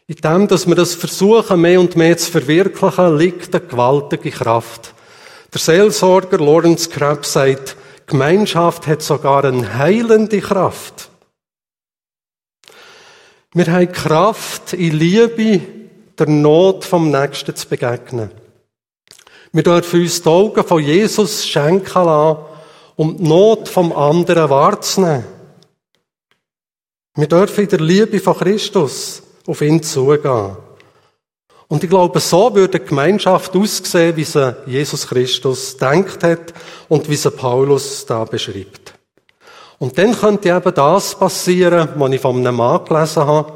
in 0.07 0.15
dem, 0.15 0.47
dass 0.47 0.67
wir 0.67 0.75
das 0.75 0.95
versuchen, 0.95 1.61
mehr 1.61 1.79
und 1.79 1.95
mehr 1.95 2.17
zu 2.17 2.31
verwirklichen, 2.31 3.17
liegt 3.17 3.55
eine 3.55 3.65
gewaltige 3.65 4.31
Kraft. 4.31 4.93
Der 5.53 5.61
Seelsorger 5.61 6.39
Lawrence 6.39 6.89
Krebs 6.89 7.33
sagt, 7.33 7.77
Gemeinschaft 8.07 8.87
hat 8.87 9.01
sogar 9.01 9.45
eine 9.45 9.77
heilende 9.77 10.41
Kraft. 10.41 11.10
Wir 13.53 13.67
haben 13.67 13.91
Kraft, 13.91 14.71
in 14.71 14.97
Liebe 14.97 15.59
der 16.17 16.29
Not 16.29 16.85
vom 16.85 17.11
Nächsten 17.11 17.53
zu 17.53 17.67
begegnen. 17.67 18.31
Wir 19.51 19.63
dürfen 19.63 19.99
uns 19.99 20.21
die 20.21 20.29
Augen 20.29 20.63
von 20.63 20.81
Jesus 20.81 21.45
schenken 21.45 22.05
lassen, 22.05 22.45
um 22.95 23.17
die 23.17 23.23
Not 23.23 23.67
vom 23.67 23.91
anderen 23.91 24.49
wahrzunehmen. 24.49 25.25
Wir 27.15 27.27
dürfen 27.27 27.65
in 27.65 27.69
der 27.69 27.81
Liebe 27.81 28.21
von 28.21 28.37
Christus 28.37 29.21
auf 29.45 29.61
ihn 29.61 29.83
zugehen. 29.83 30.55
Und 31.67 31.83
ich 31.83 31.89
glaube, 31.89 32.21
so 32.21 32.55
würde 32.55 32.79
die 32.79 32.85
Gemeinschaft 32.85 33.53
aussehen, 33.53 34.15
wie 34.15 34.23
sie 34.23 34.55
Jesus 34.65 35.05
Christus 35.05 35.75
denkt 35.75 36.23
hat 36.23 36.53
und 36.87 37.09
wie 37.09 37.17
sie 37.17 37.31
Paulus 37.31 38.05
da 38.05 38.23
beschreibt. 38.23 38.80
Und 39.81 39.97
dann 39.97 40.15
könnte 40.15 40.49
eben 40.49 40.73
das 40.75 41.15
passieren, 41.15 41.89
was 41.95 42.11
ich 42.11 42.21
von 42.21 42.37
einem 42.37 42.55
Mann 42.55 42.85
gelesen 42.85 43.25
habe. 43.25 43.51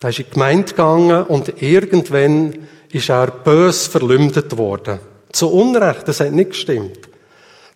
Der 0.00 0.10
ist 0.10 0.20
in 0.20 0.26
die 0.26 0.30
Gemeinde 0.30 0.68
gegangen 0.68 1.24
und 1.24 1.60
irgendwann 1.60 2.68
ist 2.92 3.10
er 3.10 3.26
bös 3.26 3.88
verleumdet 3.88 4.56
worden. 4.56 5.00
Zu 5.32 5.50
Unrecht, 5.50 6.06
das 6.06 6.20
hat 6.20 6.30
nicht 6.30 6.50
gestimmt. 6.50 7.00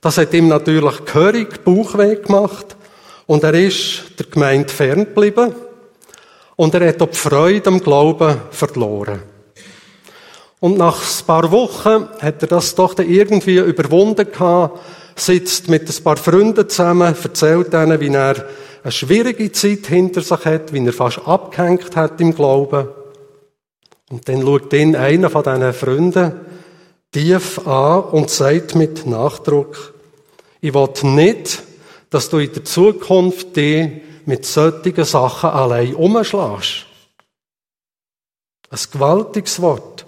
Das 0.00 0.16
hat 0.16 0.32
ihm 0.32 0.46
natürlich 0.46 1.04
gehörig 1.06 1.64
Bauchweh 1.64 2.14
gemacht 2.14 2.76
und 3.26 3.42
er 3.42 3.54
ist 3.54 4.16
der 4.16 4.26
Gemeinde 4.26 4.72
ferngeblieben 4.72 5.52
und 6.54 6.74
er 6.74 6.86
hat 6.86 7.02
auch 7.02 7.10
die 7.10 7.18
Freude 7.18 7.68
am 7.68 7.80
Glauben 7.80 8.42
verloren. 8.52 9.24
Und 10.60 10.78
nach 10.78 11.00
ein 11.00 11.26
paar 11.26 11.50
Wochen 11.50 12.08
hat 12.20 12.42
er 12.42 12.48
das 12.48 12.76
doch 12.76 12.96
irgendwie 12.96 13.58
überwunden 13.58 14.30
gehabt, 14.30 14.78
sitzt 15.26 15.68
mit 15.68 15.88
ein 15.88 16.04
paar 16.04 16.16
Freunden 16.16 16.68
zusammen, 16.68 17.14
erzählt 17.22 17.72
ihnen, 17.72 18.00
wie 18.00 18.08
er 18.08 18.46
eine 18.82 18.92
schwierige 18.92 19.52
Zeit 19.52 19.86
hinter 19.86 20.22
sich 20.22 20.44
hat, 20.44 20.72
wie 20.72 20.84
er 20.84 20.92
fast 20.92 21.26
abgehängt 21.26 21.94
hat 21.96 22.20
im 22.20 22.34
Glauben. 22.34 22.88
Und 24.10 24.28
dann 24.28 24.42
schaut 24.42 24.72
ihn 24.72 24.96
einer 24.96 25.30
von 25.30 25.42
diesen 25.42 25.72
Freunden 25.72 26.32
tief 27.12 27.66
an 27.66 28.02
und 28.04 28.30
sagt 28.30 28.74
mit 28.74 29.06
Nachdruck, 29.06 29.94
ich 30.60 30.74
will 30.74 30.88
nicht, 31.02 31.62
dass 32.10 32.28
du 32.28 32.38
in 32.38 32.52
der 32.52 32.64
Zukunft 32.64 33.56
dich 33.56 33.90
mit 34.26 34.44
solchen 34.44 35.04
Sachen 35.04 35.50
allein 35.50 35.94
umschlägst. 35.94 36.86
Ein 38.70 38.78
gewaltiges 38.92 39.60
Wort. 39.60 40.06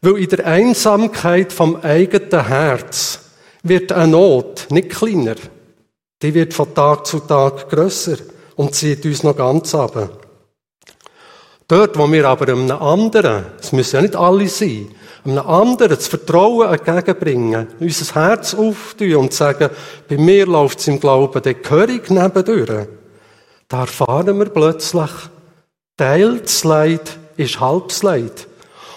Weil 0.00 0.18
in 0.18 0.28
der 0.28 0.46
Einsamkeit 0.46 1.52
vom 1.52 1.76
eigenen 1.76 2.46
Herz 2.46 3.27
wird 3.62 3.92
eine 3.92 4.12
Not 4.12 4.66
nicht 4.70 4.90
kleiner. 4.90 5.36
Die 6.22 6.34
wird 6.34 6.54
von 6.54 6.74
Tag 6.74 7.06
zu 7.06 7.20
Tag 7.20 7.68
grösser 7.68 8.16
und 8.56 8.74
zieht 8.74 9.04
uns 9.04 9.22
noch 9.22 9.36
ganz 9.36 9.74
ab. 9.74 10.26
Dort, 11.68 11.98
wo 11.98 12.10
wir 12.10 12.26
aber 12.26 12.48
einem 12.48 12.70
anderen, 12.70 13.44
es 13.60 13.72
müssen 13.72 13.96
ja 13.96 14.02
nicht 14.02 14.16
alle 14.16 14.48
sein, 14.48 14.88
einem 15.24 15.46
anderen 15.46 15.94
das 15.96 16.06
Vertrauen 16.06 16.72
entgegenbringen, 16.72 17.68
unser 17.78 18.14
Herz 18.14 18.54
auftun 18.54 19.16
und 19.16 19.34
sagen, 19.34 19.70
bei 20.08 20.16
mir 20.16 20.46
läuft 20.46 20.78
es 20.78 20.88
im 20.88 20.98
Glauben 20.98 21.42
der 21.42 21.54
Körig 21.54 22.10
nebendurch. 22.10 22.88
Da 23.68 23.80
erfahren 23.80 24.38
wir 24.38 24.46
plötzlich, 24.46 25.10
teiltes 25.96 26.64
Leid 26.64 27.18
ist 27.36 27.60
halbes 27.60 28.02
Leid. 28.02 28.46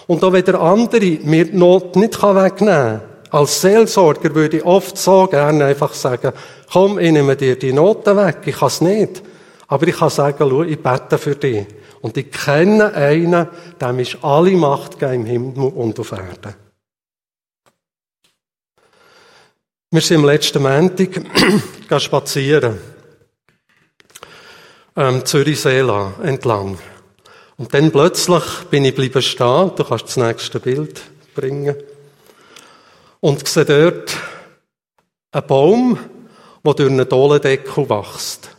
Und 0.06 0.24
auch 0.24 0.32
wenn 0.32 0.44
der 0.44 0.60
andere 0.60 1.18
mir 1.22 1.44
die 1.44 1.56
Not 1.56 1.96
nicht 1.96 2.22
wegnehmen 2.22 2.56
kann, 2.56 3.00
als 3.32 3.62
Seelsorger 3.62 4.34
würde 4.34 4.58
ich 4.58 4.64
oft 4.64 4.98
so 4.98 5.26
gerne 5.26 5.64
einfach 5.64 5.94
sagen, 5.94 6.32
komm, 6.70 6.98
ich 6.98 7.10
nehme 7.10 7.34
dir 7.34 7.58
die 7.58 7.72
Noten 7.72 8.14
weg, 8.16 8.40
ich 8.44 8.56
kann 8.56 8.68
es 8.68 8.82
nicht. 8.82 9.22
Aber 9.68 9.88
ich 9.88 9.96
kann 9.96 10.10
sagen, 10.10 10.36
schau, 10.38 10.62
ich 10.62 10.78
bete 10.78 11.16
für 11.16 11.34
dich. 11.34 11.66
Und 12.02 12.14
ich 12.18 12.30
kenne 12.30 12.92
einen, 12.92 13.48
dem 13.80 13.98
ist 14.00 14.18
alle 14.22 14.50
Macht 14.50 15.00
im 15.00 15.24
Himmel 15.24 15.72
und 15.72 15.98
auf 15.98 16.12
Erden. 16.12 16.54
Wir 19.90 20.00
sind 20.02 20.18
am 20.18 20.26
letzten 20.26 20.62
Montag 20.62 21.22
spazieren. 22.02 22.78
Ähm, 24.94 25.24
Zürich-Seela 25.24 26.14
entlang. 26.22 26.76
Und 27.56 27.72
dann 27.72 27.90
plötzlich 27.90 28.44
bin 28.68 28.84
ich 28.84 28.94
bleiben 28.94 29.22
stehen. 29.22 29.72
Du 29.74 29.84
kannst 29.84 30.08
das 30.08 30.16
nächste 30.18 30.60
Bild 30.60 31.00
bringen. 31.34 31.76
Und 33.22 33.46
sehe 33.46 33.64
dort 33.64 34.16
einen 35.30 35.46
Baum, 35.46 35.98
der 36.66 36.74
durch 36.74 36.90
einen 36.90 37.08
Dolendeckel 37.08 37.88
wächst. 37.88 38.50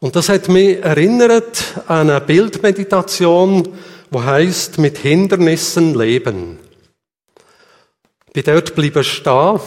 Und 0.00 0.16
das 0.16 0.30
hat 0.30 0.48
mich 0.48 0.82
erinnert 0.82 1.82
an 1.88 2.08
eine 2.08 2.22
Bildmeditation, 2.22 3.68
wo 4.10 4.22
heißt 4.22 4.78
mit 4.78 4.96
Hindernissen 4.96 5.94
leben. 5.94 6.58
Ich 8.28 8.32
bin 8.32 8.44
dort 8.44 8.68
geblieben 8.68 9.04
stehen 9.04 9.60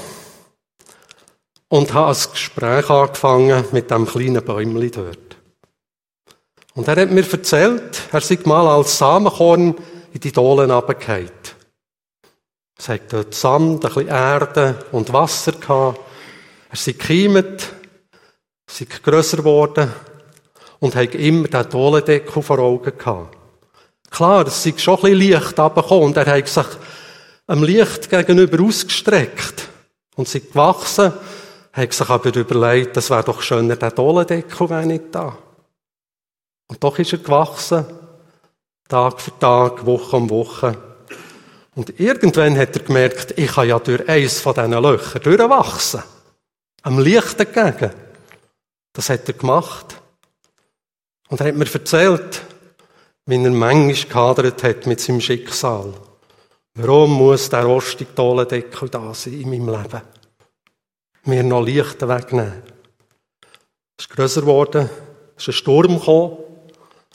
und 1.68 1.94
habe 1.94 2.16
ein 2.16 2.32
Gespräch 2.32 2.90
angefangen 2.90 3.66
mit 3.74 3.92
dem 3.92 4.08
kleinen 4.08 4.44
Bäumli 4.44 4.90
dort. 4.90 5.38
Und 6.74 6.88
er 6.88 7.00
hat 7.00 7.12
mir 7.12 7.30
erzählt, 7.32 8.02
er 8.12 8.22
sei 8.22 8.40
mal 8.46 8.68
als 8.68 8.98
Samenkorn 8.98 9.76
in 10.14 10.20
die 10.20 10.32
Dolen 10.32 10.72
runtergefallen. 10.72 11.41
Es 12.82 12.90
hat 12.90 13.14
dort 13.14 13.36
Sand, 13.36 13.86
ein 13.86 13.94
bisschen 13.94 14.08
Erde 14.08 14.86
und 14.92 15.14
Wasser 15.14 15.52
gehabt. 15.52 16.00
Er 16.72 16.76
sei 16.76 16.94
gekeimt, 16.94 17.70
sei 18.66 18.88
grösser 19.04 19.38
geworden 19.38 19.92
und 20.80 20.96
hat 20.96 21.14
immer 21.14 21.48
den 21.48 21.70
Dolendeckel 21.70 22.42
vor 22.42 22.58
Augen 22.58 22.98
gehabt. 22.98 23.38
Klar, 24.10 24.48
es 24.48 24.66
ist 24.66 24.82
schon 24.82 24.96
ein 24.96 25.02
bisschen 25.02 25.18
Licht 25.20 25.60
runtergekommen 25.60 26.06
und 26.06 26.18
er 26.18 26.26
hat 26.26 26.48
sich 26.48 26.66
am 27.46 27.64
Licht 27.64 28.10
gegenüber 28.10 28.64
ausgestreckt 28.64 29.68
und 30.16 30.28
sie 30.28 30.42
gewachsen, 30.42 31.14
hat 31.74 31.94
sich 31.94 32.10
aber 32.10 32.36
überlegt, 32.36 32.98
das 32.98 33.12
wäre 33.12 33.24
doch 33.24 33.44
schöner, 33.44 33.76
der 33.76 33.92
Dolendeckel 33.92 34.70
wäre 34.72 34.88
nicht 34.88 35.04
da. 35.12 35.38
Und 36.68 36.84
doch 36.84 36.98
ist 36.98 37.14
er 37.14 37.20
gewachsen, 37.20 37.86
Tag 38.90 39.22
für 39.22 39.38
Tag, 39.38 39.86
Woche 39.86 40.16
um 40.16 40.32
Woche. 40.32 40.91
Und 41.76 42.00
irgendwann 42.00 42.58
hat 42.58 42.76
er 42.76 42.84
gemerkt, 42.84 43.38
ich 43.38 43.54
kann 43.54 43.68
ja 43.68 43.80
durch 43.80 44.08
eins 44.10 44.40
von 44.40 44.54
diesen 44.54 44.72
Löchern 44.72 45.22
durchwachsen. 45.22 46.04
Am 46.84 47.00
Licht 47.00 47.40
dagegen. 47.40 47.92
Das 48.94 49.10
hat 49.10 49.28
er 49.28 49.34
gemacht. 49.34 50.02
Und 51.30 51.40
er 51.40 51.48
hat 51.48 51.56
mir 51.56 51.74
erzählt, 51.74 52.42
wie 53.26 53.36
er 53.36 53.52
manchmal 53.52 54.10
gehadert 54.10 54.64
hat 54.64 54.86
mit 54.86 55.00
seinem 55.00 55.22
Schicksal. 55.22 55.94
Warum 56.74 57.14
muss 57.14 57.50
der 57.50 57.64
rostige 57.64 58.12
Dolendeckel 58.14 58.90
da 58.90 59.14
sein 59.14 59.34
in 59.34 59.50
meinem 59.50 59.70
Leben? 59.70 60.02
Mir 61.24 61.44
noch 61.44 61.64
Licht 61.64 62.02
wegnehmen. 62.06 62.64
Es 63.98 64.06
ist 64.06 64.10
grösser 64.10 64.42
geworden, 64.42 64.90
es 65.38 65.44
ist 65.44 65.50
ein 65.50 65.54
Sturm 65.54 66.00
gekommen, 66.00 66.38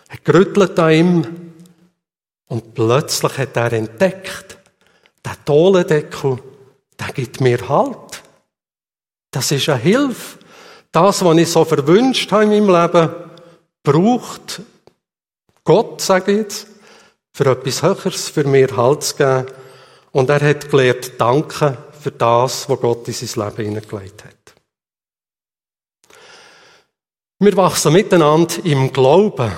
er 0.09 0.19
gerüttelt 0.19 0.79
an 0.79 0.93
ihm 0.93 1.46
und 2.49 2.75
plötzlich 2.75 3.39
hat 3.39 3.57
er 3.57 3.73
entdeckt, 3.73 4.59
der 5.25 5.37
Dolendeckel, 5.45 6.39
der 6.99 7.09
gibt 7.09 7.41
mir 7.41 7.69
Halt. 7.69 8.23
Das 9.31 9.51
ist 9.51 9.69
eine 9.69 9.79
Hilfe. 9.81 10.39
Das, 10.93 11.25
was 11.25 11.37
ich 11.37 11.51
so 11.51 11.65
verwünscht 11.65 12.31
habe 12.31 12.45
in 12.45 12.65
meinem 12.65 12.83
Leben, 12.83 13.15
braucht 13.83 14.63
Gott, 15.65 16.01
sage 16.01 16.33
ich 16.33 16.39
jetzt, 16.39 16.67
für 17.33 17.51
etwas 17.51 17.83
Höheres, 17.83 18.29
für 18.29 18.45
mir 18.45 18.75
Halt 18.77 19.03
zu 19.03 19.17
geben. 19.17 19.47
Und 20.13 20.31
er 20.31 20.41
hat 20.41 20.71
gelernt, 20.71 21.21
danken 21.21 21.77
für 22.01 22.13
das, 22.13 22.69
was 22.69 22.81
Gott 22.81 23.09
in 23.09 23.15
sein 23.15 23.45
Leben 23.45 23.65
hineingelegt 23.65 24.25
hat. 24.25 24.33
Wir 27.39 27.57
wachsen 27.57 27.93
miteinander 27.93 28.65
im 28.65 28.91
Glauben. 28.93 29.53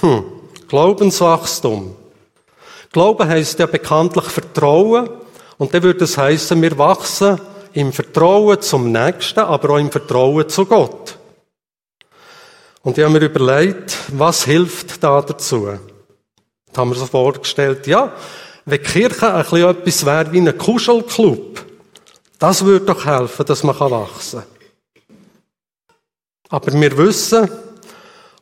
Hm. 0.00 0.37
Glaubenswachstum. 0.68 1.96
Glauben 2.92 3.28
heißt 3.28 3.58
ja 3.58 3.66
bekanntlich 3.66 4.24
Vertrauen. 4.24 5.08
Und 5.58 5.74
dann 5.74 5.82
würde 5.82 6.04
es 6.04 6.16
heißen, 6.16 6.60
wir 6.62 6.78
wachsen 6.78 7.40
im 7.72 7.92
Vertrauen 7.92 8.60
zum 8.60 8.92
Nächsten, 8.92 9.40
aber 9.40 9.70
auch 9.70 9.78
im 9.78 9.90
Vertrauen 9.90 10.48
zu 10.48 10.64
Gott. 10.66 11.18
Und 12.82 12.96
ich 12.96 13.04
habe 13.04 13.18
mir 13.18 13.26
überlegt, 13.26 13.96
was 14.12 14.44
hilft 14.44 15.02
da 15.02 15.20
dazu? 15.20 15.68
Da 16.72 16.80
haben 16.80 16.90
wir 16.90 16.96
so 16.96 17.06
vorgestellt, 17.06 17.86
ja, 17.86 18.12
wenn 18.64 18.82
die 18.82 18.84
Kirche 18.84 19.34
ein 19.34 19.44
bisschen 19.44 19.68
etwas 19.68 20.06
wäre 20.06 20.32
wie 20.32 20.40
ein 20.40 20.58
Kuschelclub, 20.58 21.64
das 22.38 22.64
würde 22.64 22.86
doch 22.86 23.04
helfen, 23.04 23.46
dass 23.46 23.64
man 23.64 23.78
wachsen 23.78 24.40
kann. 24.40 25.18
Aber 26.50 26.72
wir 26.72 26.96
wissen, 26.96 27.50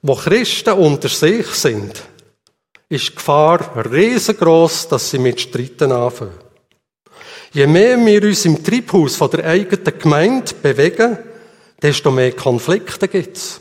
wo 0.02 0.14
Christen 0.14 0.74
unter 0.74 1.08
sich 1.08 1.46
sind, 1.48 2.02
ist 2.88 3.08
die 3.08 3.14
Gefahr 3.16 3.90
riesengroß, 3.90 4.88
dass 4.88 5.10
sie 5.10 5.18
mit 5.18 5.40
Streiten 5.40 5.92
anfangen. 5.92 6.46
Je 7.52 7.66
mehr 7.66 7.96
wir 8.04 8.22
uns 8.22 8.44
im 8.44 8.62
Treibhaus 8.62 9.16
von 9.16 9.30
der 9.30 9.46
eigenen 9.46 9.98
Gemeinde 9.98 10.54
bewegen, 10.62 11.18
desto 11.80 12.10
mehr 12.10 12.32
Konflikte 12.32 13.08
gibt 13.08 13.36
es. 13.36 13.60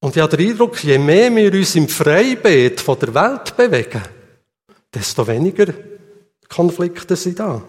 Und 0.00 0.16
ich 0.16 0.22
habe 0.22 0.36
den 0.36 0.50
Eindruck, 0.50 0.82
je 0.82 0.98
mehr 0.98 1.34
wir 1.34 1.52
uns 1.52 1.74
im 1.74 1.88
Freibeet 1.88 2.80
von 2.80 2.98
der 2.98 3.14
Welt 3.14 3.56
bewegen, 3.56 4.02
desto 4.92 5.26
weniger 5.26 5.66
Konflikte 6.48 7.16
sind 7.16 7.38
da. 7.38 7.62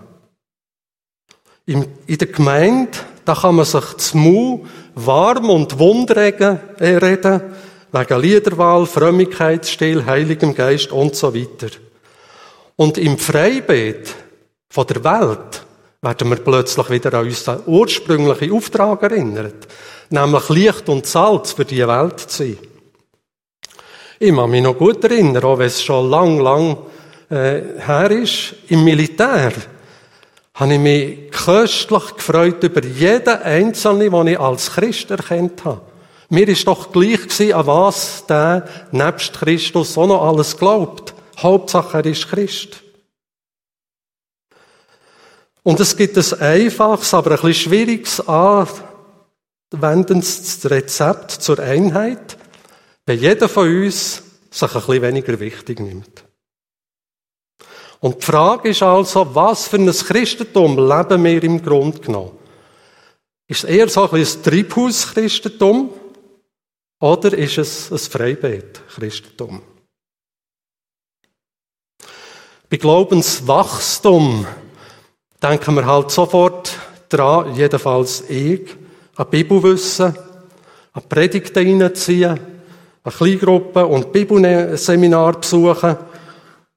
In 1.66 1.86
der 2.08 2.28
Gemeinde, 2.28 2.98
da 3.26 3.36
kann 3.36 3.56
man 3.56 3.66
sich 3.66 3.98
zu 3.98 4.66
warm 4.96 5.50
und 5.50 5.78
wundregen 5.78 6.60
äh, 6.80 6.96
reden, 6.96 7.42
wegen 7.91 8.21
Liederwahl, 8.21 8.86
Frömmigkeitsstil, 8.86 10.06
Heiligem 10.06 10.56
Geist 10.56 10.91
und 10.91 11.15
so 11.15 11.34
weiter. 11.34 11.69
Und 12.75 12.97
im 12.97 13.17
Freibeet 13.17 14.15
von 14.69 14.88
der 14.88 15.04
Welt 15.04 15.65
werden 16.01 16.30
wir 16.30 16.38
plötzlich 16.38 16.89
wieder 16.89 17.13
an 17.13 17.25
unseren 17.25 17.62
ursprünglichen 17.65 18.54
Auftrag 18.54 19.04
erinnert, 19.04 19.67
nämlich 20.10 20.49
Licht 20.49 20.89
und 20.89 21.06
Salz 21.06 21.51
für 21.51 21.65
die 21.65 21.88
Welt 21.88 22.19
zu 22.19 22.43
sein. 22.43 22.58
Ich 24.19 24.36
kann 24.36 24.49
mich 24.49 24.63
noch 24.63 24.77
gut 24.77 25.04
erinnern, 25.04 25.43
auch 25.43 25.60
wenn 25.60 25.67
es 25.67 25.84
schon 25.84 26.10
lang, 26.10 26.39
lang 26.39 26.77
äh, 27.30 27.62
her 27.86 28.12
ist, 28.12 28.54
im 28.69 28.84
Militär 28.84 29.51
habe 30.54 30.73
ich 30.73 30.80
mich 30.80 31.32
köstlich 31.32 32.15
gefreut 32.15 32.63
über 32.63 32.84
jeden 32.84 33.41
Einzelnen, 33.41 34.12
den 34.12 34.27
ich 34.27 34.39
als 34.39 34.71
Christ 34.73 35.10
erkannt 35.10 35.63
habe. 35.65 35.82
Mir 36.34 36.48
ist 36.48 36.65
doch 36.65 36.94
gleich 36.94 37.24
gewesen, 37.24 37.52
an 37.52 37.67
was 37.67 38.26
der 38.26 38.65
nebst 38.91 39.34
Christus 39.34 39.98
auch 39.98 40.08
noch 40.08 40.24
alles 40.26 40.56
glaubt. 40.56 41.13
Hauptsache, 41.38 41.98
er 41.98 42.06
ist 42.06 42.30
Christ. 42.30 42.82
Und 45.62 45.82
es 45.82 45.98
gibt 45.98 46.17
ein 46.17 46.39
einfaches, 46.39 47.13
aber 47.13 47.32
ein 47.32 47.36
bisschen 47.41 47.54
schwieriges 47.54 48.26
anwendendes 49.74 50.70
Rezept 50.70 51.32
zur 51.32 51.60
Einheit, 51.60 52.38
wenn 53.06 53.20
jeder 53.20 53.50
von 53.50 53.67
uns 53.67 54.24
sich 54.50 54.70
ein 54.70 54.74
bisschen 54.74 55.02
weniger 55.02 55.38
wichtig 55.38 55.82
nimmt. 55.82 56.24
Und 58.00 58.22
die 58.22 58.26
Frage 58.26 58.70
ist 58.70 58.82
also, 58.82 59.36
was 59.36 59.67
für 59.67 59.76
ein 59.76 59.91
Christentum 59.91 60.78
leben 60.78 61.26
wir 61.26 61.44
im 61.44 61.62
Grunde 61.62 62.00
genommen? 62.00 62.38
Ist 63.50 63.65
es 63.65 63.70
eher 63.70 63.89
so 63.89 64.10
ein, 64.10 64.15
ein 64.15 64.44
Treibhaus-Christentum 64.44 65.89
oder 67.02 67.34
ist 67.34 67.58
es 67.58 67.92
ein 67.92 67.98
Freibet-Christentum? 67.98 69.62
Bei 72.70 72.78
Glaubenswachstum 72.78 74.46
denken 75.44 75.76
wir 75.76 75.86
halt 75.86 76.12
sofort 76.12 76.72
dran, 77.10 77.54
jedenfalls 77.56 78.24
ich, 78.30 78.62
an 79.16 79.28
Bibelwissen, 79.30 80.16
an 80.94 81.04
Predigten 81.10 81.82
reinziehen, 81.82 82.40
an 83.04 83.12
Kleingruppen 83.12 83.84
und 83.84 84.14
Bibelseminar 84.14 85.42
besuchen 85.42 85.98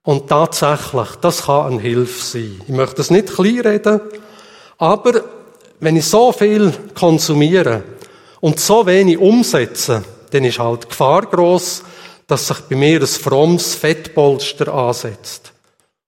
und 0.03 0.27
tatsächlich, 0.27 1.09
das 1.21 1.43
kann 1.43 1.73
eine 1.73 1.81
Hilfe 1.81 2.21
sein. 2.21 2.61
Ich 2.67 2.73
möchte 2.73 2.95
das 2.95 3.11
nicht 3.11 3.33
kleinreden, 3.33 4.01
aber 4.79 5.23
wenn 5.79 5.95
ich 5.95 6.05
so 6.07 6.31
viel 6.31 6.73
konsumiere 6.93 7.83
und 8.41 8.59
so 8.59 8.85
wenig 8.85 9.17
umsetze, 9.17 10.03
dann 10.35 10.45
ist 10.45 10.59
halt 10.59 10.83
die 10.83 10.87
Gefahr 10.89 11.25
groß, 11.25 11.83
dass 12.27 12.47
sich 12.47 12.59
bei 12.61 12.75
mir 12.75 12.99
ein 12.99 13.07
frommes 13.07 13.75
Fettpolster 13.75 14.73
ansetzt. 14.73 15.53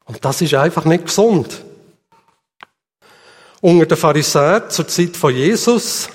Und 0.06 0.24
das 0.24 0.42
ist 0.42 0.54
einfach 0.54 0.86
nicht 0.86 1.06
gesund. 1.06 1.64
Unter 3.62 3.86
den 3.86 3.98
Pharisäern 3.98 4.70
zur 4.70 4.88
Zeit 4.88 5.16
von 5.16 5.34
Jesus 5.34 6.10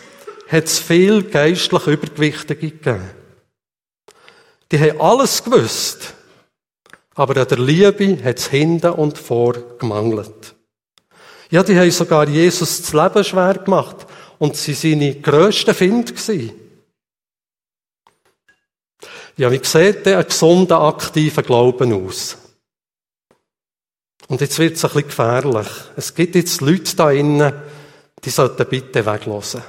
hat 0.48 0.64
es 0.64 0.78
viel 0.78 1.22
geistliche 1.24 1.90
Übergewichte 1.90 2.54
gegeben. 2.54 3.10
Die 4.70 4.78
haben 4.78 5.00
alles 5.00 5.42
gewusst. 5.42 6.14
Aber 7.14 7.36
an 7.40 7.48
der 7.48 7.58
Liebe 7.58 8.22
hat 8.24 8.38
es 8.38 8.48
hinten 8.48 8.92
und 8.92 9.18
vor 9.18 9.54
gemangelt. 9.78 10.54
Ja, 11.50 11.62
die 11.62 11.78
haben 11.78 11.90
sogar 11.90 12.28
Jesus 12.28 12.82
das 12.82 12.92
Leben 12.92 13.24
schwer 13.24 13.54
gemacht. 13.54 14.06
Und 14.38 14.56
sie 14.56 14.72
waren 14.72 15.00
seine 15.00 15.14
grössten 15.16 15.74
Find 15.74 16.14
Ja, 19.36 19.50
wie 19.50 19.60
sieht 19.62 20.06
denn 20.06 20.18
ein 20.18 20.26
gesunder, 20.26 20.80
aktiver 20.80 21.42
Glauben 21.42 21.92
aus? 21.92 22.36
Und 24.28 24.40
jetzt 24.40 24.58
wird 24.58 24.76
es 24.76 24.84
ein 24.84 24.90
bisschen 24.90 25.08
gefährlich. 25.08 25.68
Es 25.96 26.14
gibt 26.14 26.34
jetzt 26.34 26.60
Leute 26.60 26.96
da 26.96 27.10
innen, 27.10 27.52
die 28.24 28.30
sollten 28.30 28.66
bitte 28.66 29.04
weglassen. 29.04 29.62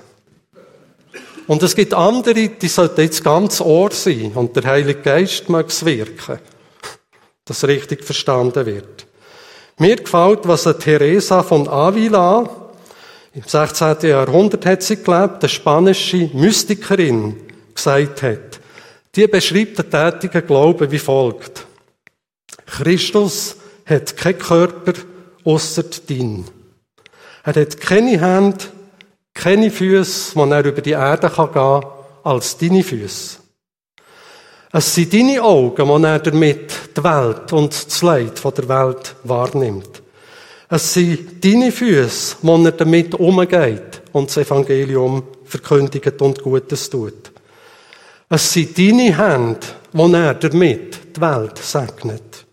Und 1.47 1.63
es 1.63 1.75
gibt 1.75 1.93
andere, 1.93 2.49
die 2.49 2.67
sollten 2.67 3.01
jetzt 3.01 3.23
ganz 3.23 3.59
Ohr 3.59 3.91
sein 3.91 4.31
und 4.35 4.55
der 4.55 4.63
Heilige 4.63 5.01
Geist 5.01 5.49
mag 5.49 5.67
es 5.67 5.83
wirken 5.83 6.39
das 7.45 7.67
richtig 7.67 8.03
verstanden 8.03 8.65
wird. 8.65 9.05
Mir 9.77 9.95
gefällt, 9.97 10.47
was 10.47 10.63
Teresa 10.79 11.43
von 11.43 11.67
Avila 11.67 12.49
im 13.33 13.43
16. 13.45 13.97
Jahrhundert 14.03 14.65
hat 14.65 14.83
sie 14.83 14.97
gelebt, 14.97 15.43
eine 15.43 15.49
spanische 15.49 16.29
Mystikerin, 16.33 17.35
gesagt 17.73 18.21
hat. 18.21 18.59
Die 19.15 19.27
beschreibt 19.27 19.77
den 19.77 19.91
tätigen 19.91 20.47
Glauben 20.47 20.91
wie 20.91 20.99
folgt. 20.99 21.67
Christus 22.65 23.55
hat 23.85 24.17
keinen 24.17 24.39
Körper 24.39 24.93
außer 25.43 25.83
dein. 26.07 26.45
Er 27.43 27.55
hat 27.55 27.79
keine 27.79 28.19
Hände, 28.19 28.65
keine 29.33 29.69
Füße, 29.69 30.35
wo 30.35 30.45
er 30.45 30.65
über 30.65 30.81
die 30.81 30.91
Erde 30.91 31.29
gehen 31.29 31.51
kann, 31.51 31.85
als 32.23 32.57
deine 32.57 32.83
Füße. 32.83 33.37
Es 34.71 34.95
sind 34.95 35.13
deine 35.13 35.43
Augen, 35.43 35.87
wo 35.87 35.97
er 35.97 36.17
damit 36.19 36.71
die 36.97 37.03
Welt 37.03 37.53
und 37.53 37.85
das 37.85 38.01
Leid 38.01 38.43
der 38.43 38.69
Welt 38.69 39.15
wahrnimmt. 39.23 40.01
Es 40.69 40.93
sind 40.93 41.43
deine 41.45 41.71
Füße, 41.71 42.37
wo 42.41 42.55
er 42.63 42.71
damit 42.71 43.13
umgeht 43.13 44.01
und 44.11 44.29
das 44.29 44.37
Evangelium 44.37 45.21
verkündigt 45.45 46.19
und 46.19 46.41
Gutes 46.41 46.89
tut. 46.89 47.32
Es 48.35 48.51
sind 48.51 48.75
deine 48.75 49.15
Hände, 49.15 49.59
wo 49.91 50.07
er 50.07 50.33
damit 50.33 51.15
die 51.15 51.21
Welt 51.21 51.55
segnet. 51.59 52.47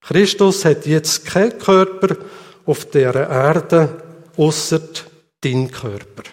Christus 0.00 0.64
hat 0.64 0.84
jetzt 0.84 1.24
keinen 1.24 1.56
Körper 1.56 2.16
auf 2.64 2.86
der 2.86 3.14
Erde, 3.14 4.02
außer 4.36 4.80
dein 5.40 5.70
Körper. 5.70 6.24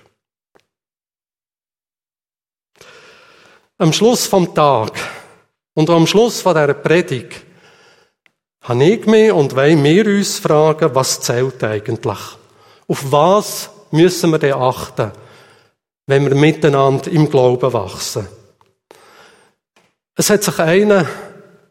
Am 3.78 3.94
Schluss 3.94 4.26
vom 4.26 4.56
Tag 4.56 4.94
und 5.76 5.88
am 5.92 6.08
Schluss 6.08 6.42
von 6.42 6.56
dieser 6.56 6.74
Predigt 6.74 7.44
habe 8.64 8.86
ich 8.86 9.06
mich 9.06 9.32
und 9.32 9.56
wollen 9.56 9.84
wir 9.84 10.08
uns 10.08 10.40
fragen, 10.40 10.96
was 10.96 11.22
zählt 11.22 11.64
eigentlich? 11.64 12.18
Auf 12.88 13.12
was 13.12 13.70
müssen 13.92 14.32
wir 14.32 14.40
denn 14.40 14.56
achten, 14.56 15.12
wenn 16.08 16.26
wir 16.26 16.34
miteinander 16.34 17.12
im 17.12 17.30
Glauben 17.30 17.72
wachsen? 17.72 18.28
Es 20.16 20.30
hat 20.30 20.44
sich 20.44 20.60
einer 20.60 21.08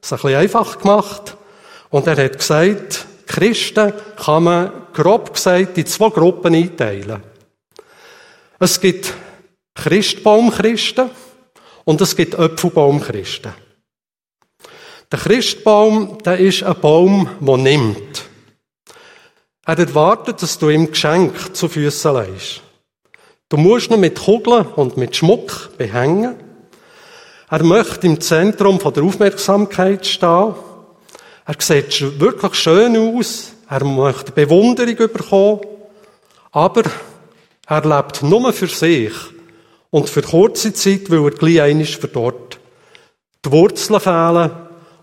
es 0.03 0.13
ein 0.13 0.17
bisschen 0.17 0.37
einfach 0.37 0.79
gemacht 0.79 1.37
und 1.91 2.07
er 2.07 2.17
hat 2.17 2.39
gesagt, 2.39 3.07
Christen 3.27 3.93
kann 4.17 4.45
man 4.45 4.73
grob 4.93 5.33
gesagt 5.33 5.79
in 5.79 5.87
zwei 5.87 6.11
Gruppen 6.11 6.55
einteilen. 6.55 7.23
Es 8.59 8.81
gibt 8.81 9.15
Christbaumchristen 9.75 11.11
und 11.85 12.01
es 12.01 12.17
gibt 12.17 12.35
Apfelbaumchristen. 12.35 13.53
Der 15.11 15.19
Christbaum, 15.19 16.19
der 16.25 16.39
ist 16.39 16.63
ein 16.63 16.81
Baum, 16.81 17.29
der 17.41 17.57
nimmt. 17.57 18.25
Er 19.65 19.79
erwartet, 19.79 20.43
dass 20.43 20.59
du 20.59 20.71
ihm 20.71 20.91
Geschenk 20.91 21.55
zu 21.55 21.69
Füßen 21.69 22.13
leist. 22.13 22.63
Du 23.49 23.57
musst 23.57 23.91
ihn 23.91 24.01
mit 24.01 24.19
Kugeln 24.19 24.67
und 24.67 24.97
mit 24.97 25.15
Schmuck 25.15 25.77
behängen. 25.77 26.35
Er 27.53 27.65
möchte 27.65 28.07
im 28.07 28.19
Zentrum 28.19 28.81
von 28.81 28.95
der 28.95 29.03
Aufmerksamkeit 29.03 30.07
stehen. 30.07 30.55
Er 31.45 31.55
sieht 31.59 32.19
wirklich 32.19 32.55
schön 32.55 32.97
aus. 32.97 33.53
Er 33.69 33.85
möchte 33.85 34.33
Bewunderung 34.33 34.97
bekommen. 34.97 35.61
Aber 36.51 36.85
er 37.67 37.85
lebt 37.85 38.23
nur 38.23 38.55
für 38.55 38.69
sich. 38.69 39.13
Und 39.91 40.09
für 40.09 40.23
kurze 40.23 40.73
Zeit, 40.73 41.11
weil 41.11 41.25
er 41.25 41.31
gleich 41.33 41.61
einmal 41.61 41.85
verdorrt. 41.85 42.59
Die 43.45 43.53
Wurzeln 43.53 44.01
fehlen 44.01 44.51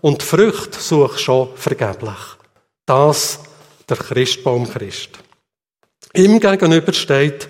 und 0.00 0.20
die 0.20 0.26
Früchte 0.26 0.80
sucht 0.80 1.20
schon 1.20 1.50
vergeblich. 1.54 2.18
Das 2.84 3.38
der 3.88 3.96
Christbaum 3.96 4.68
Christ. 4.68 5.10
Ihm 6.14 6.40
gegenüber 6.40 6.92
steht 6.92 7.48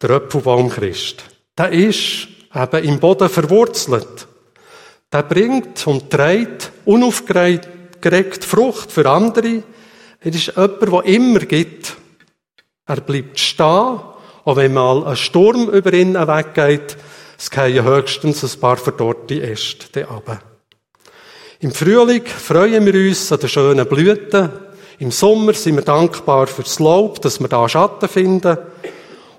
der 0.00 0.10
Öpfelbaum 0.10 0.70
Christ. 0.70 1.24
Der 1.58 1.72
ist 1.72 2.28
eben 2.54 2.84
im 2.84 3.00
Boden 3.00 3.28
verwurzelt. 3.28 4.27
Der 5.12 5.22
bringt 5.22 5.86
und 5.86 6.10
trägt 6.10 6.70
unaufgeregt 6.84 8.44
Frucht 8.44 8.92
für 8.92 9.08
andere. 9.08 9.62
Er 10.20 10.34
ist 10.34 10.48
jemand, 10.48 10.82
der 10.82 11.04
immer 11.04 11.40
gibt. 11.40 11.96
Er 12.86 13.00
bleibt 13.00 13.38
stehen, 13.38 14.00
auch 14.44 14.56
wenn 14.56 14.74
mal 14.74 15.06
ein 15.06 15.16
Sturm 15.16 15.68
über 15.70 15.92
ihn 15.92 16.14
weggeht, 16.14 16.96
es 17.38 17.50
gehen 17.50 17.84
höchstens 17.84 18.42
ein 18.42 18.60
paar 18.60 18.76
verdorrte 18.76 19.40
Äste 19.40 20.04
runter. 20.04 20.40
Im 21.60 21.70
Frühling 21.70 22.24
freuen 22.24 22.84
wir 22.84 22.94
uns 22.94 23.30
an 23.30 23.40
den 23.40 23.48
schönen 23.48 23.86
Blüten. 23.86 24.50
Im 24.98 25.12
Sommer 25.12 25.54
sind 25.54 25.76
wir 25.76 25.82
dankbar 25.82 26.48
für 26.48 26.62
das 26.62 26.80
Laub, 26.80 27.20
dass 27.20 27.40
wir 27.40 27.48
da 27.48 27.68
Schatten 27.68 28.08
finden. 28.08 28.58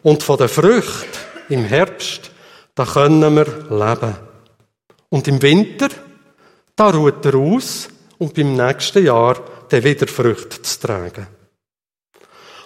Und 0.04 0.24
von 0.24 0.38
den 0.38 0.48
Früchten 0.48 1.08
im 1.50 1.66
Herbst, 1.66 2.32
da 2.76 2.86
können 2.86 3.36
wir 3.36 3.46
leben. 3.70 4.29
Und 5.10 5.28
im 5.28 5.42
Winter, 5.42 5.90
da 6.76 6.90
ruht 6.90 7.26
er 7.26 7.36
aus 7.36 7.90
und 8.18 8.34
beim 8.34 8.56
nächsten 8.56 9.06
Jahr 9.06 9.38
dann 9.70 9.84
wieder 9.84 10.08
Früchte 10.08 10.62
zu 10.62 10.80
tragen. 10.80 11.28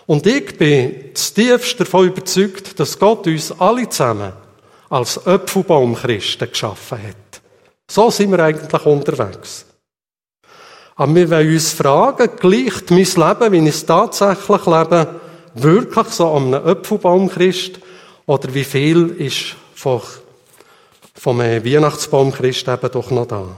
Und 0.06 0.28
ich 0.28 0.58
bin 0.58 1.16
zutiefst 1.16 1.80
davon 1.80 2.08
überzeugt, 2.08 2.80
dass 2.80 3.00
Gott 3.00 3.26
uns 3.28 3.52
alle 3.60 3.88
zusammen 3.88 4.34
als 4.90 5.26
Öpfelbaumchristen 5.26 6.50
geschaffen 6.50 7.02
hat. 7.02 7.42
So 7.90 8.12
sind 8.12 8.32
wir 8.32 8.40
eigentlich 8.40 8.86
unterwegs. 8.86 9.66
Aber 10.96 11.16
wir 11.16 11.30
wollen 11.30 11.54
uns 11.54 11.72
fragen, 11.72 12.30
gleicht 12.40 12.92
mein 12.92 13.00
Leben, 13.00 13.52
wie 13.52 13.70
ich 13.70 13.76
es 13.76 13.86
tatsächlich 13.86 14.66
lebe, 14.66 15.20
wirklich 15.56 16.08
so 16.10 16.32
an 16.32 16.54
einem 16.54 16.66
Öpfelbaumchrist? 16.66 17.80
Oder 18.26 18.54
wie 18.54 18.64
viel 18.64 19.10
ist 19.18 19.56
von, 19.74 20.02
vom 21.14 21.40
Weihnachtsbaumchrist 21.40 22.68
eben 22.68 22.92
doch 22.92 23.12
noch 23.12 23.28
da? 23.28 23.58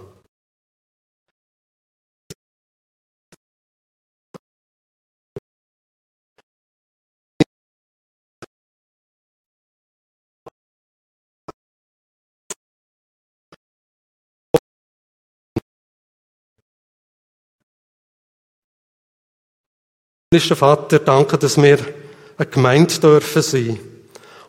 Vater, 20.39 20.99
danke, 20.99 21.37
dass 21.37 21.55
wir 21.55 21.79
eine 22.37 22.47
Gemeinde 22.47 22.99
dürfen 22.99 23.41
sein. 23.41 23.94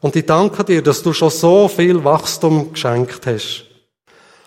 Und 0.07 0.15
ich 0.15 0.25
danke 0.25 0.63
dir, 0.63 0.83
dass 0.83 1.03
du 1.03 1.13
schon 1.13 1.31
so 1.31 1.67
viel 1.67 2.05
Wachstum 2.05 2.73
geschenkt 2.73 3.27
hast. 3.27 3.65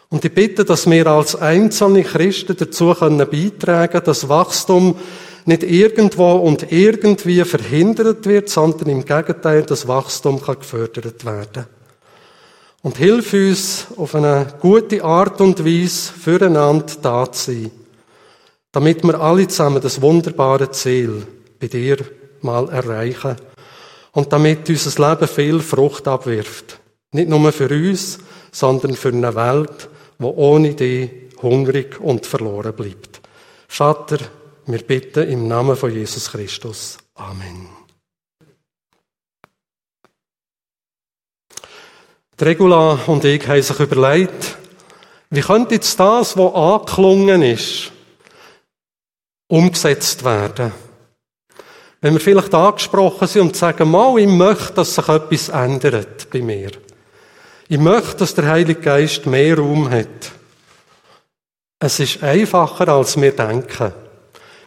Und 0.07 0.23
ich 0.23 0.33
bitte, 0.33 0.63
dass 0.63 0.89
wir 0.89 1.05
als 1.07 1.35
einzelne 1.35 2.03
Christen 2.03 2.55
dazu 2.57 2.93
können 2.93 3.27
beitragen, 3.29 4.01
dass 4.05 4.29
Wachstum 4.29 4.95
nicht 5.43 5.63
irgendwo 5.63 6.31
und 6.37 6.71
irgendwie 6.71 7.43
verhindert 7.43 8.25
wird, 8.25 8.47
sondern 8.47 8.87
im 8.87 9.03
Gegenteil, 9.03 9.63
das 9.63 9.85
Wachstum 9.85 10.41
kann 10.41 10.59
gefördert 10.59 11.25
werden. 11.25 11.65
Und 12.81 12.95
hilf 12.95 13.33
uns 13.33 13.87
auf 13.97 14.15
eine 14.15 14.47
gute 14.61 15.03
Art 15.03 15.41
und 15.41 15.65
Weise 15.65 16.13
füreinander 16.13 16.93
da 17.01 17.29
zu 17.29 17.51
sein 17.51 17.71
damit 18.71 19.03
wir 19.03 19.19
alle 19.19 19.47
zusammen 19.47 19.81
das 19.81 20.01
wunderbare 20.01 20.69
Ziel 20.69 21.25
bei 21.59 21.67
dir 21.67 21.97
mal 22.41 22.69
erreichen 22.69 23.35
und 24.11 24.31
damit 24.31 24.69
unser 24.69 25.09
Leben 25.09 25.27
viel 25.27 25.59
Frucht 25.59 26.07
abwirft. 26.07 26.79
Nicht 27.11 27.29
nur 27.29 27.51
für 27.51 27.69
uns, 27.69 28.19
sondern 28.51 28.95
für 28.95 29.09
eine 29.09 29.33
Welt, 29.35 29.89
wo 30.17 30.29
ohne 30.29 30.73
dich 30.73 31.09
hungrig 31.41 31.99
und 31.99 32.25
verloren 32.25 32.73
bleibt. 32.73 33.21
Vater, 33.67 34.17
wir 34.65 34.79
bitten 34.79 35.29
im 35.29 35.47
Namen 35.47 35.75
von 35.75 35.93
Jesus 35.93 36.31
Christus. 36.31 36.97
Amen. 37.15 37.69
Die 42.39 42.43
Regula 42.43 42.99
und 43.07 43.25
ich 43.25 43.47
haben 43.47 43.61
sich 43.61 43.79
überlegt, 43.79 44.57
wie 45.29 45.41
könnte 45.41 45.75
jetzt 45.75 45.99
das, 45.99 46.37
was 46.37 46.53
angeklungen 46.53 47.41
ist, 47.41 47.91
umgesetzt 49.47 50.23
werden. 50.23 50.71
Wenn 52.01 52.13
wir 52.13 52.21
vielleicht 52.21 52.53
angesprochen 52.53 53.27
sind 53.27 53.41
und 53.41 53.55
sagen, 53.57 53.91
mal, 53.91 54.17
ich 54.19 54.27
möchte, 54.27 54.73
dass 54.73 54.95
sich 54.95 55.07
etwas 55.09 55.49
ändert 55.49 56.29
bei 56.31 56.41
mir. 56.41 56.71
Ich 57.67 57.77
möchte, 57.77 58.17
dass 58.17 58.33
der 58.35 58.47
Heilige 58.47 58.79
Geist 58.79 59.25
mehr 59.25 59.57
Raum 59.57 59.89
hat. 59.89 60.31
Es 61.79 61.99
ist 61.99 62.23
einfacher, 62.23 62.87
als 62.87 63.19
wir 63.19 63.31
denken. 63.31 63.93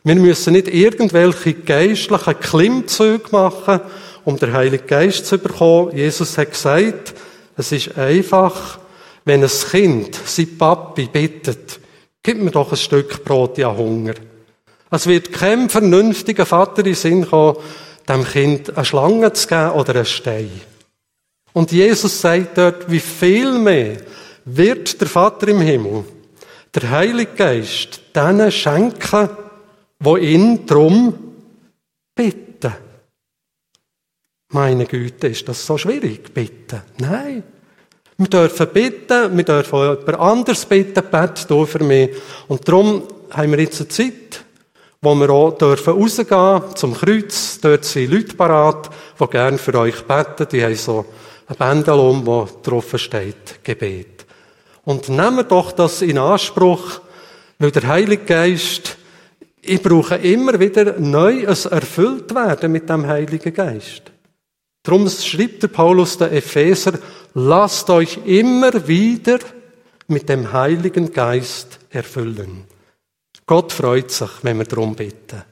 Wir 0.04 0.14
müssen 0.16 0.52
nicht 0.52 0.68
irgendwelche 0.68 1.54
geistlichen 1.54 2.40
Klimmzüge 2.40 3.30
machen, 3.30 3.80
um 4.24 4.38
den 4.38 4.52
Heiligen 4.52 4.86
Geist 4.86 5.26
zu 5.26 5.38
bekommen. 5.38 5.96
Jesus 5.96 6.36
hat 6.36 6.50
gesagt, 6.50 7.14
es 7.56 7.72
ist 7.72 7.96
einfach, 7.96 8.78
wenn 9.24 9.42
ein 9.42 9.50
Kind 9.70 10.18
sein 10.26 10.58
Papi 10.58 11.06
bittet, 11.06 11.80
gib 12.22 12.42
mir 12.42 12.50
doch 12.50 12.72
ein 12.72 12.76
Stück 12.76 13.24
Brot, 13.24 13.58
ja 13.58 13.74
Hunger. 13.74 14.14
Es 14.94 15.06
wird 15.06 15.32
kein 15.32 15.70
vernünftiger 15.70 16.44
Vater 16.44 16.84
in 16.84 16.94
Sinn 16.94 17.26
kommen, 17.26 17.56
dem 18.06 18.24
Kind 18.24 18.76
eine 18.76 18.84
Schlange 18.84 19.32
zu 19.32 19.48
geben 19.48 19.70
oder 19.70 19.94
einen 19.94 20.04
Stein. 20.04 20.60
Und 21.54 21.72
Jesus 21.72 22.20
sagt 22.20 22.58
dort, 22.58 22.90
wie 22.90 23.00
viel 23.00 23.58
mehr 23.58 23.96
wird 24.44 25.00
der 25.00 25.08
Vater 25.08 25.48
im 25.48 25.62
Himmel, 25.62 26.04
der 26.74 26.90
Heilige 26.90 27.32
Geist, 27.32 28.02
denen 28.14 28.52
schenken, 28.52 29.30
wo 29.98 30.18
ihn 30.18 30.66
drum 30.66 31.14
bitten. 32.14 32.74
Meine 34.50 34.84
Güte, 34.84 35.28
ist 35.28 35.48
das 35.48 35.64
so 35.64 35.78
schwierig, 35.78 36.34
bitten? 36.34 36.82
Nein. 36.98 37.42
Wir 38.18 38.28
dürfen 38.28 38.68
bitten, 38.68 39.34
wir 39.34 39.44
dürfen 39.44 39.78
jemand 39.78 40.20
anderes 40.20 40.66
bitten, 40.66 41.02
bett 41.10 41.46
du 41.48 41.64
für 41.64 41.82
mich. 41.82 42.10
Und 42.46 42.68
darum 42.68 43.04
haben 43.30 43.52
wir 43.52 43.60
jetzt 43.60 43.80
eine 43.80 43.88
Zeit, 43.88 44.44
wo 45.02 45.16
wir 45.16 45.30
auch 45.30 45.58
dürfen 45.58 45.94
rausgehen 45.94 46.76
zum 46.76 46.94
Kreuz. 46.94 47.58
Dort 47.60 47.84
sind 47.84 48.12
Leute 48.12 48.36
parat, 48.36 48.88
die 49.20 49.26
gerne 49.26 49.58
für 49.58 49.74
euch 49.74 50.02
beten. 50.04 50.46
Die 50.50 50.62
haben 50.62 50.76
so 50.76 51.04
ein 51.48 51.56
Bändel 51.56 51.98
um, 51.98 52.24
wo 52.24 52.48
drauf 52.62 52.94
steht, 52.96 53.64
Gebet. 53.64 54.24
Und 54.84 55.08
nehmen 55.08 55.46
doch 55.48 55.72
das 55.72 56.02
in 56.02 56.18
Anspruch, 56.18 57.00
weil 57.58 57.72
der 57.72 57.88
Heilige 57.88 58.24
Geist, 58.24 58.96
ich 59.60 59.82
brauche 59.82 60.16
immer 60.16 60.58
wieder 60.58 60.98
neu 60.98 61.48
ein 61.48 61.70
erfüllt 61.70 62.32
werden 62.34 62.70
mit 62.70 62.88
dem 62.88 63.06
Heiligen 63.06 63.52
Geist. 63.52 64.02
Darum 64.84 65.08
schreibt 65.08 65.62
der 65.64 65.68
Paulus 65.68 66.18
der 66.18 66.32
Epheser, 66.32 66.98
lasst 67.34 67.90
euch 67.90 68.18
immer 68.24 68.86
wieder 68.86 69.38
mit 70.08 70.28
dem 70.28 70.52
Heiligen 70.52 71.12
Geist 71.12 71.78
erfüllen. 71.90 72.71
Gott 73.52 73.70
freut 73.70 74.10
sich, 74.10 74.30
wenn 74.44 74.56
wir 74.56 74.64
darum 74.64 74.96
bitten. 74.96 75.42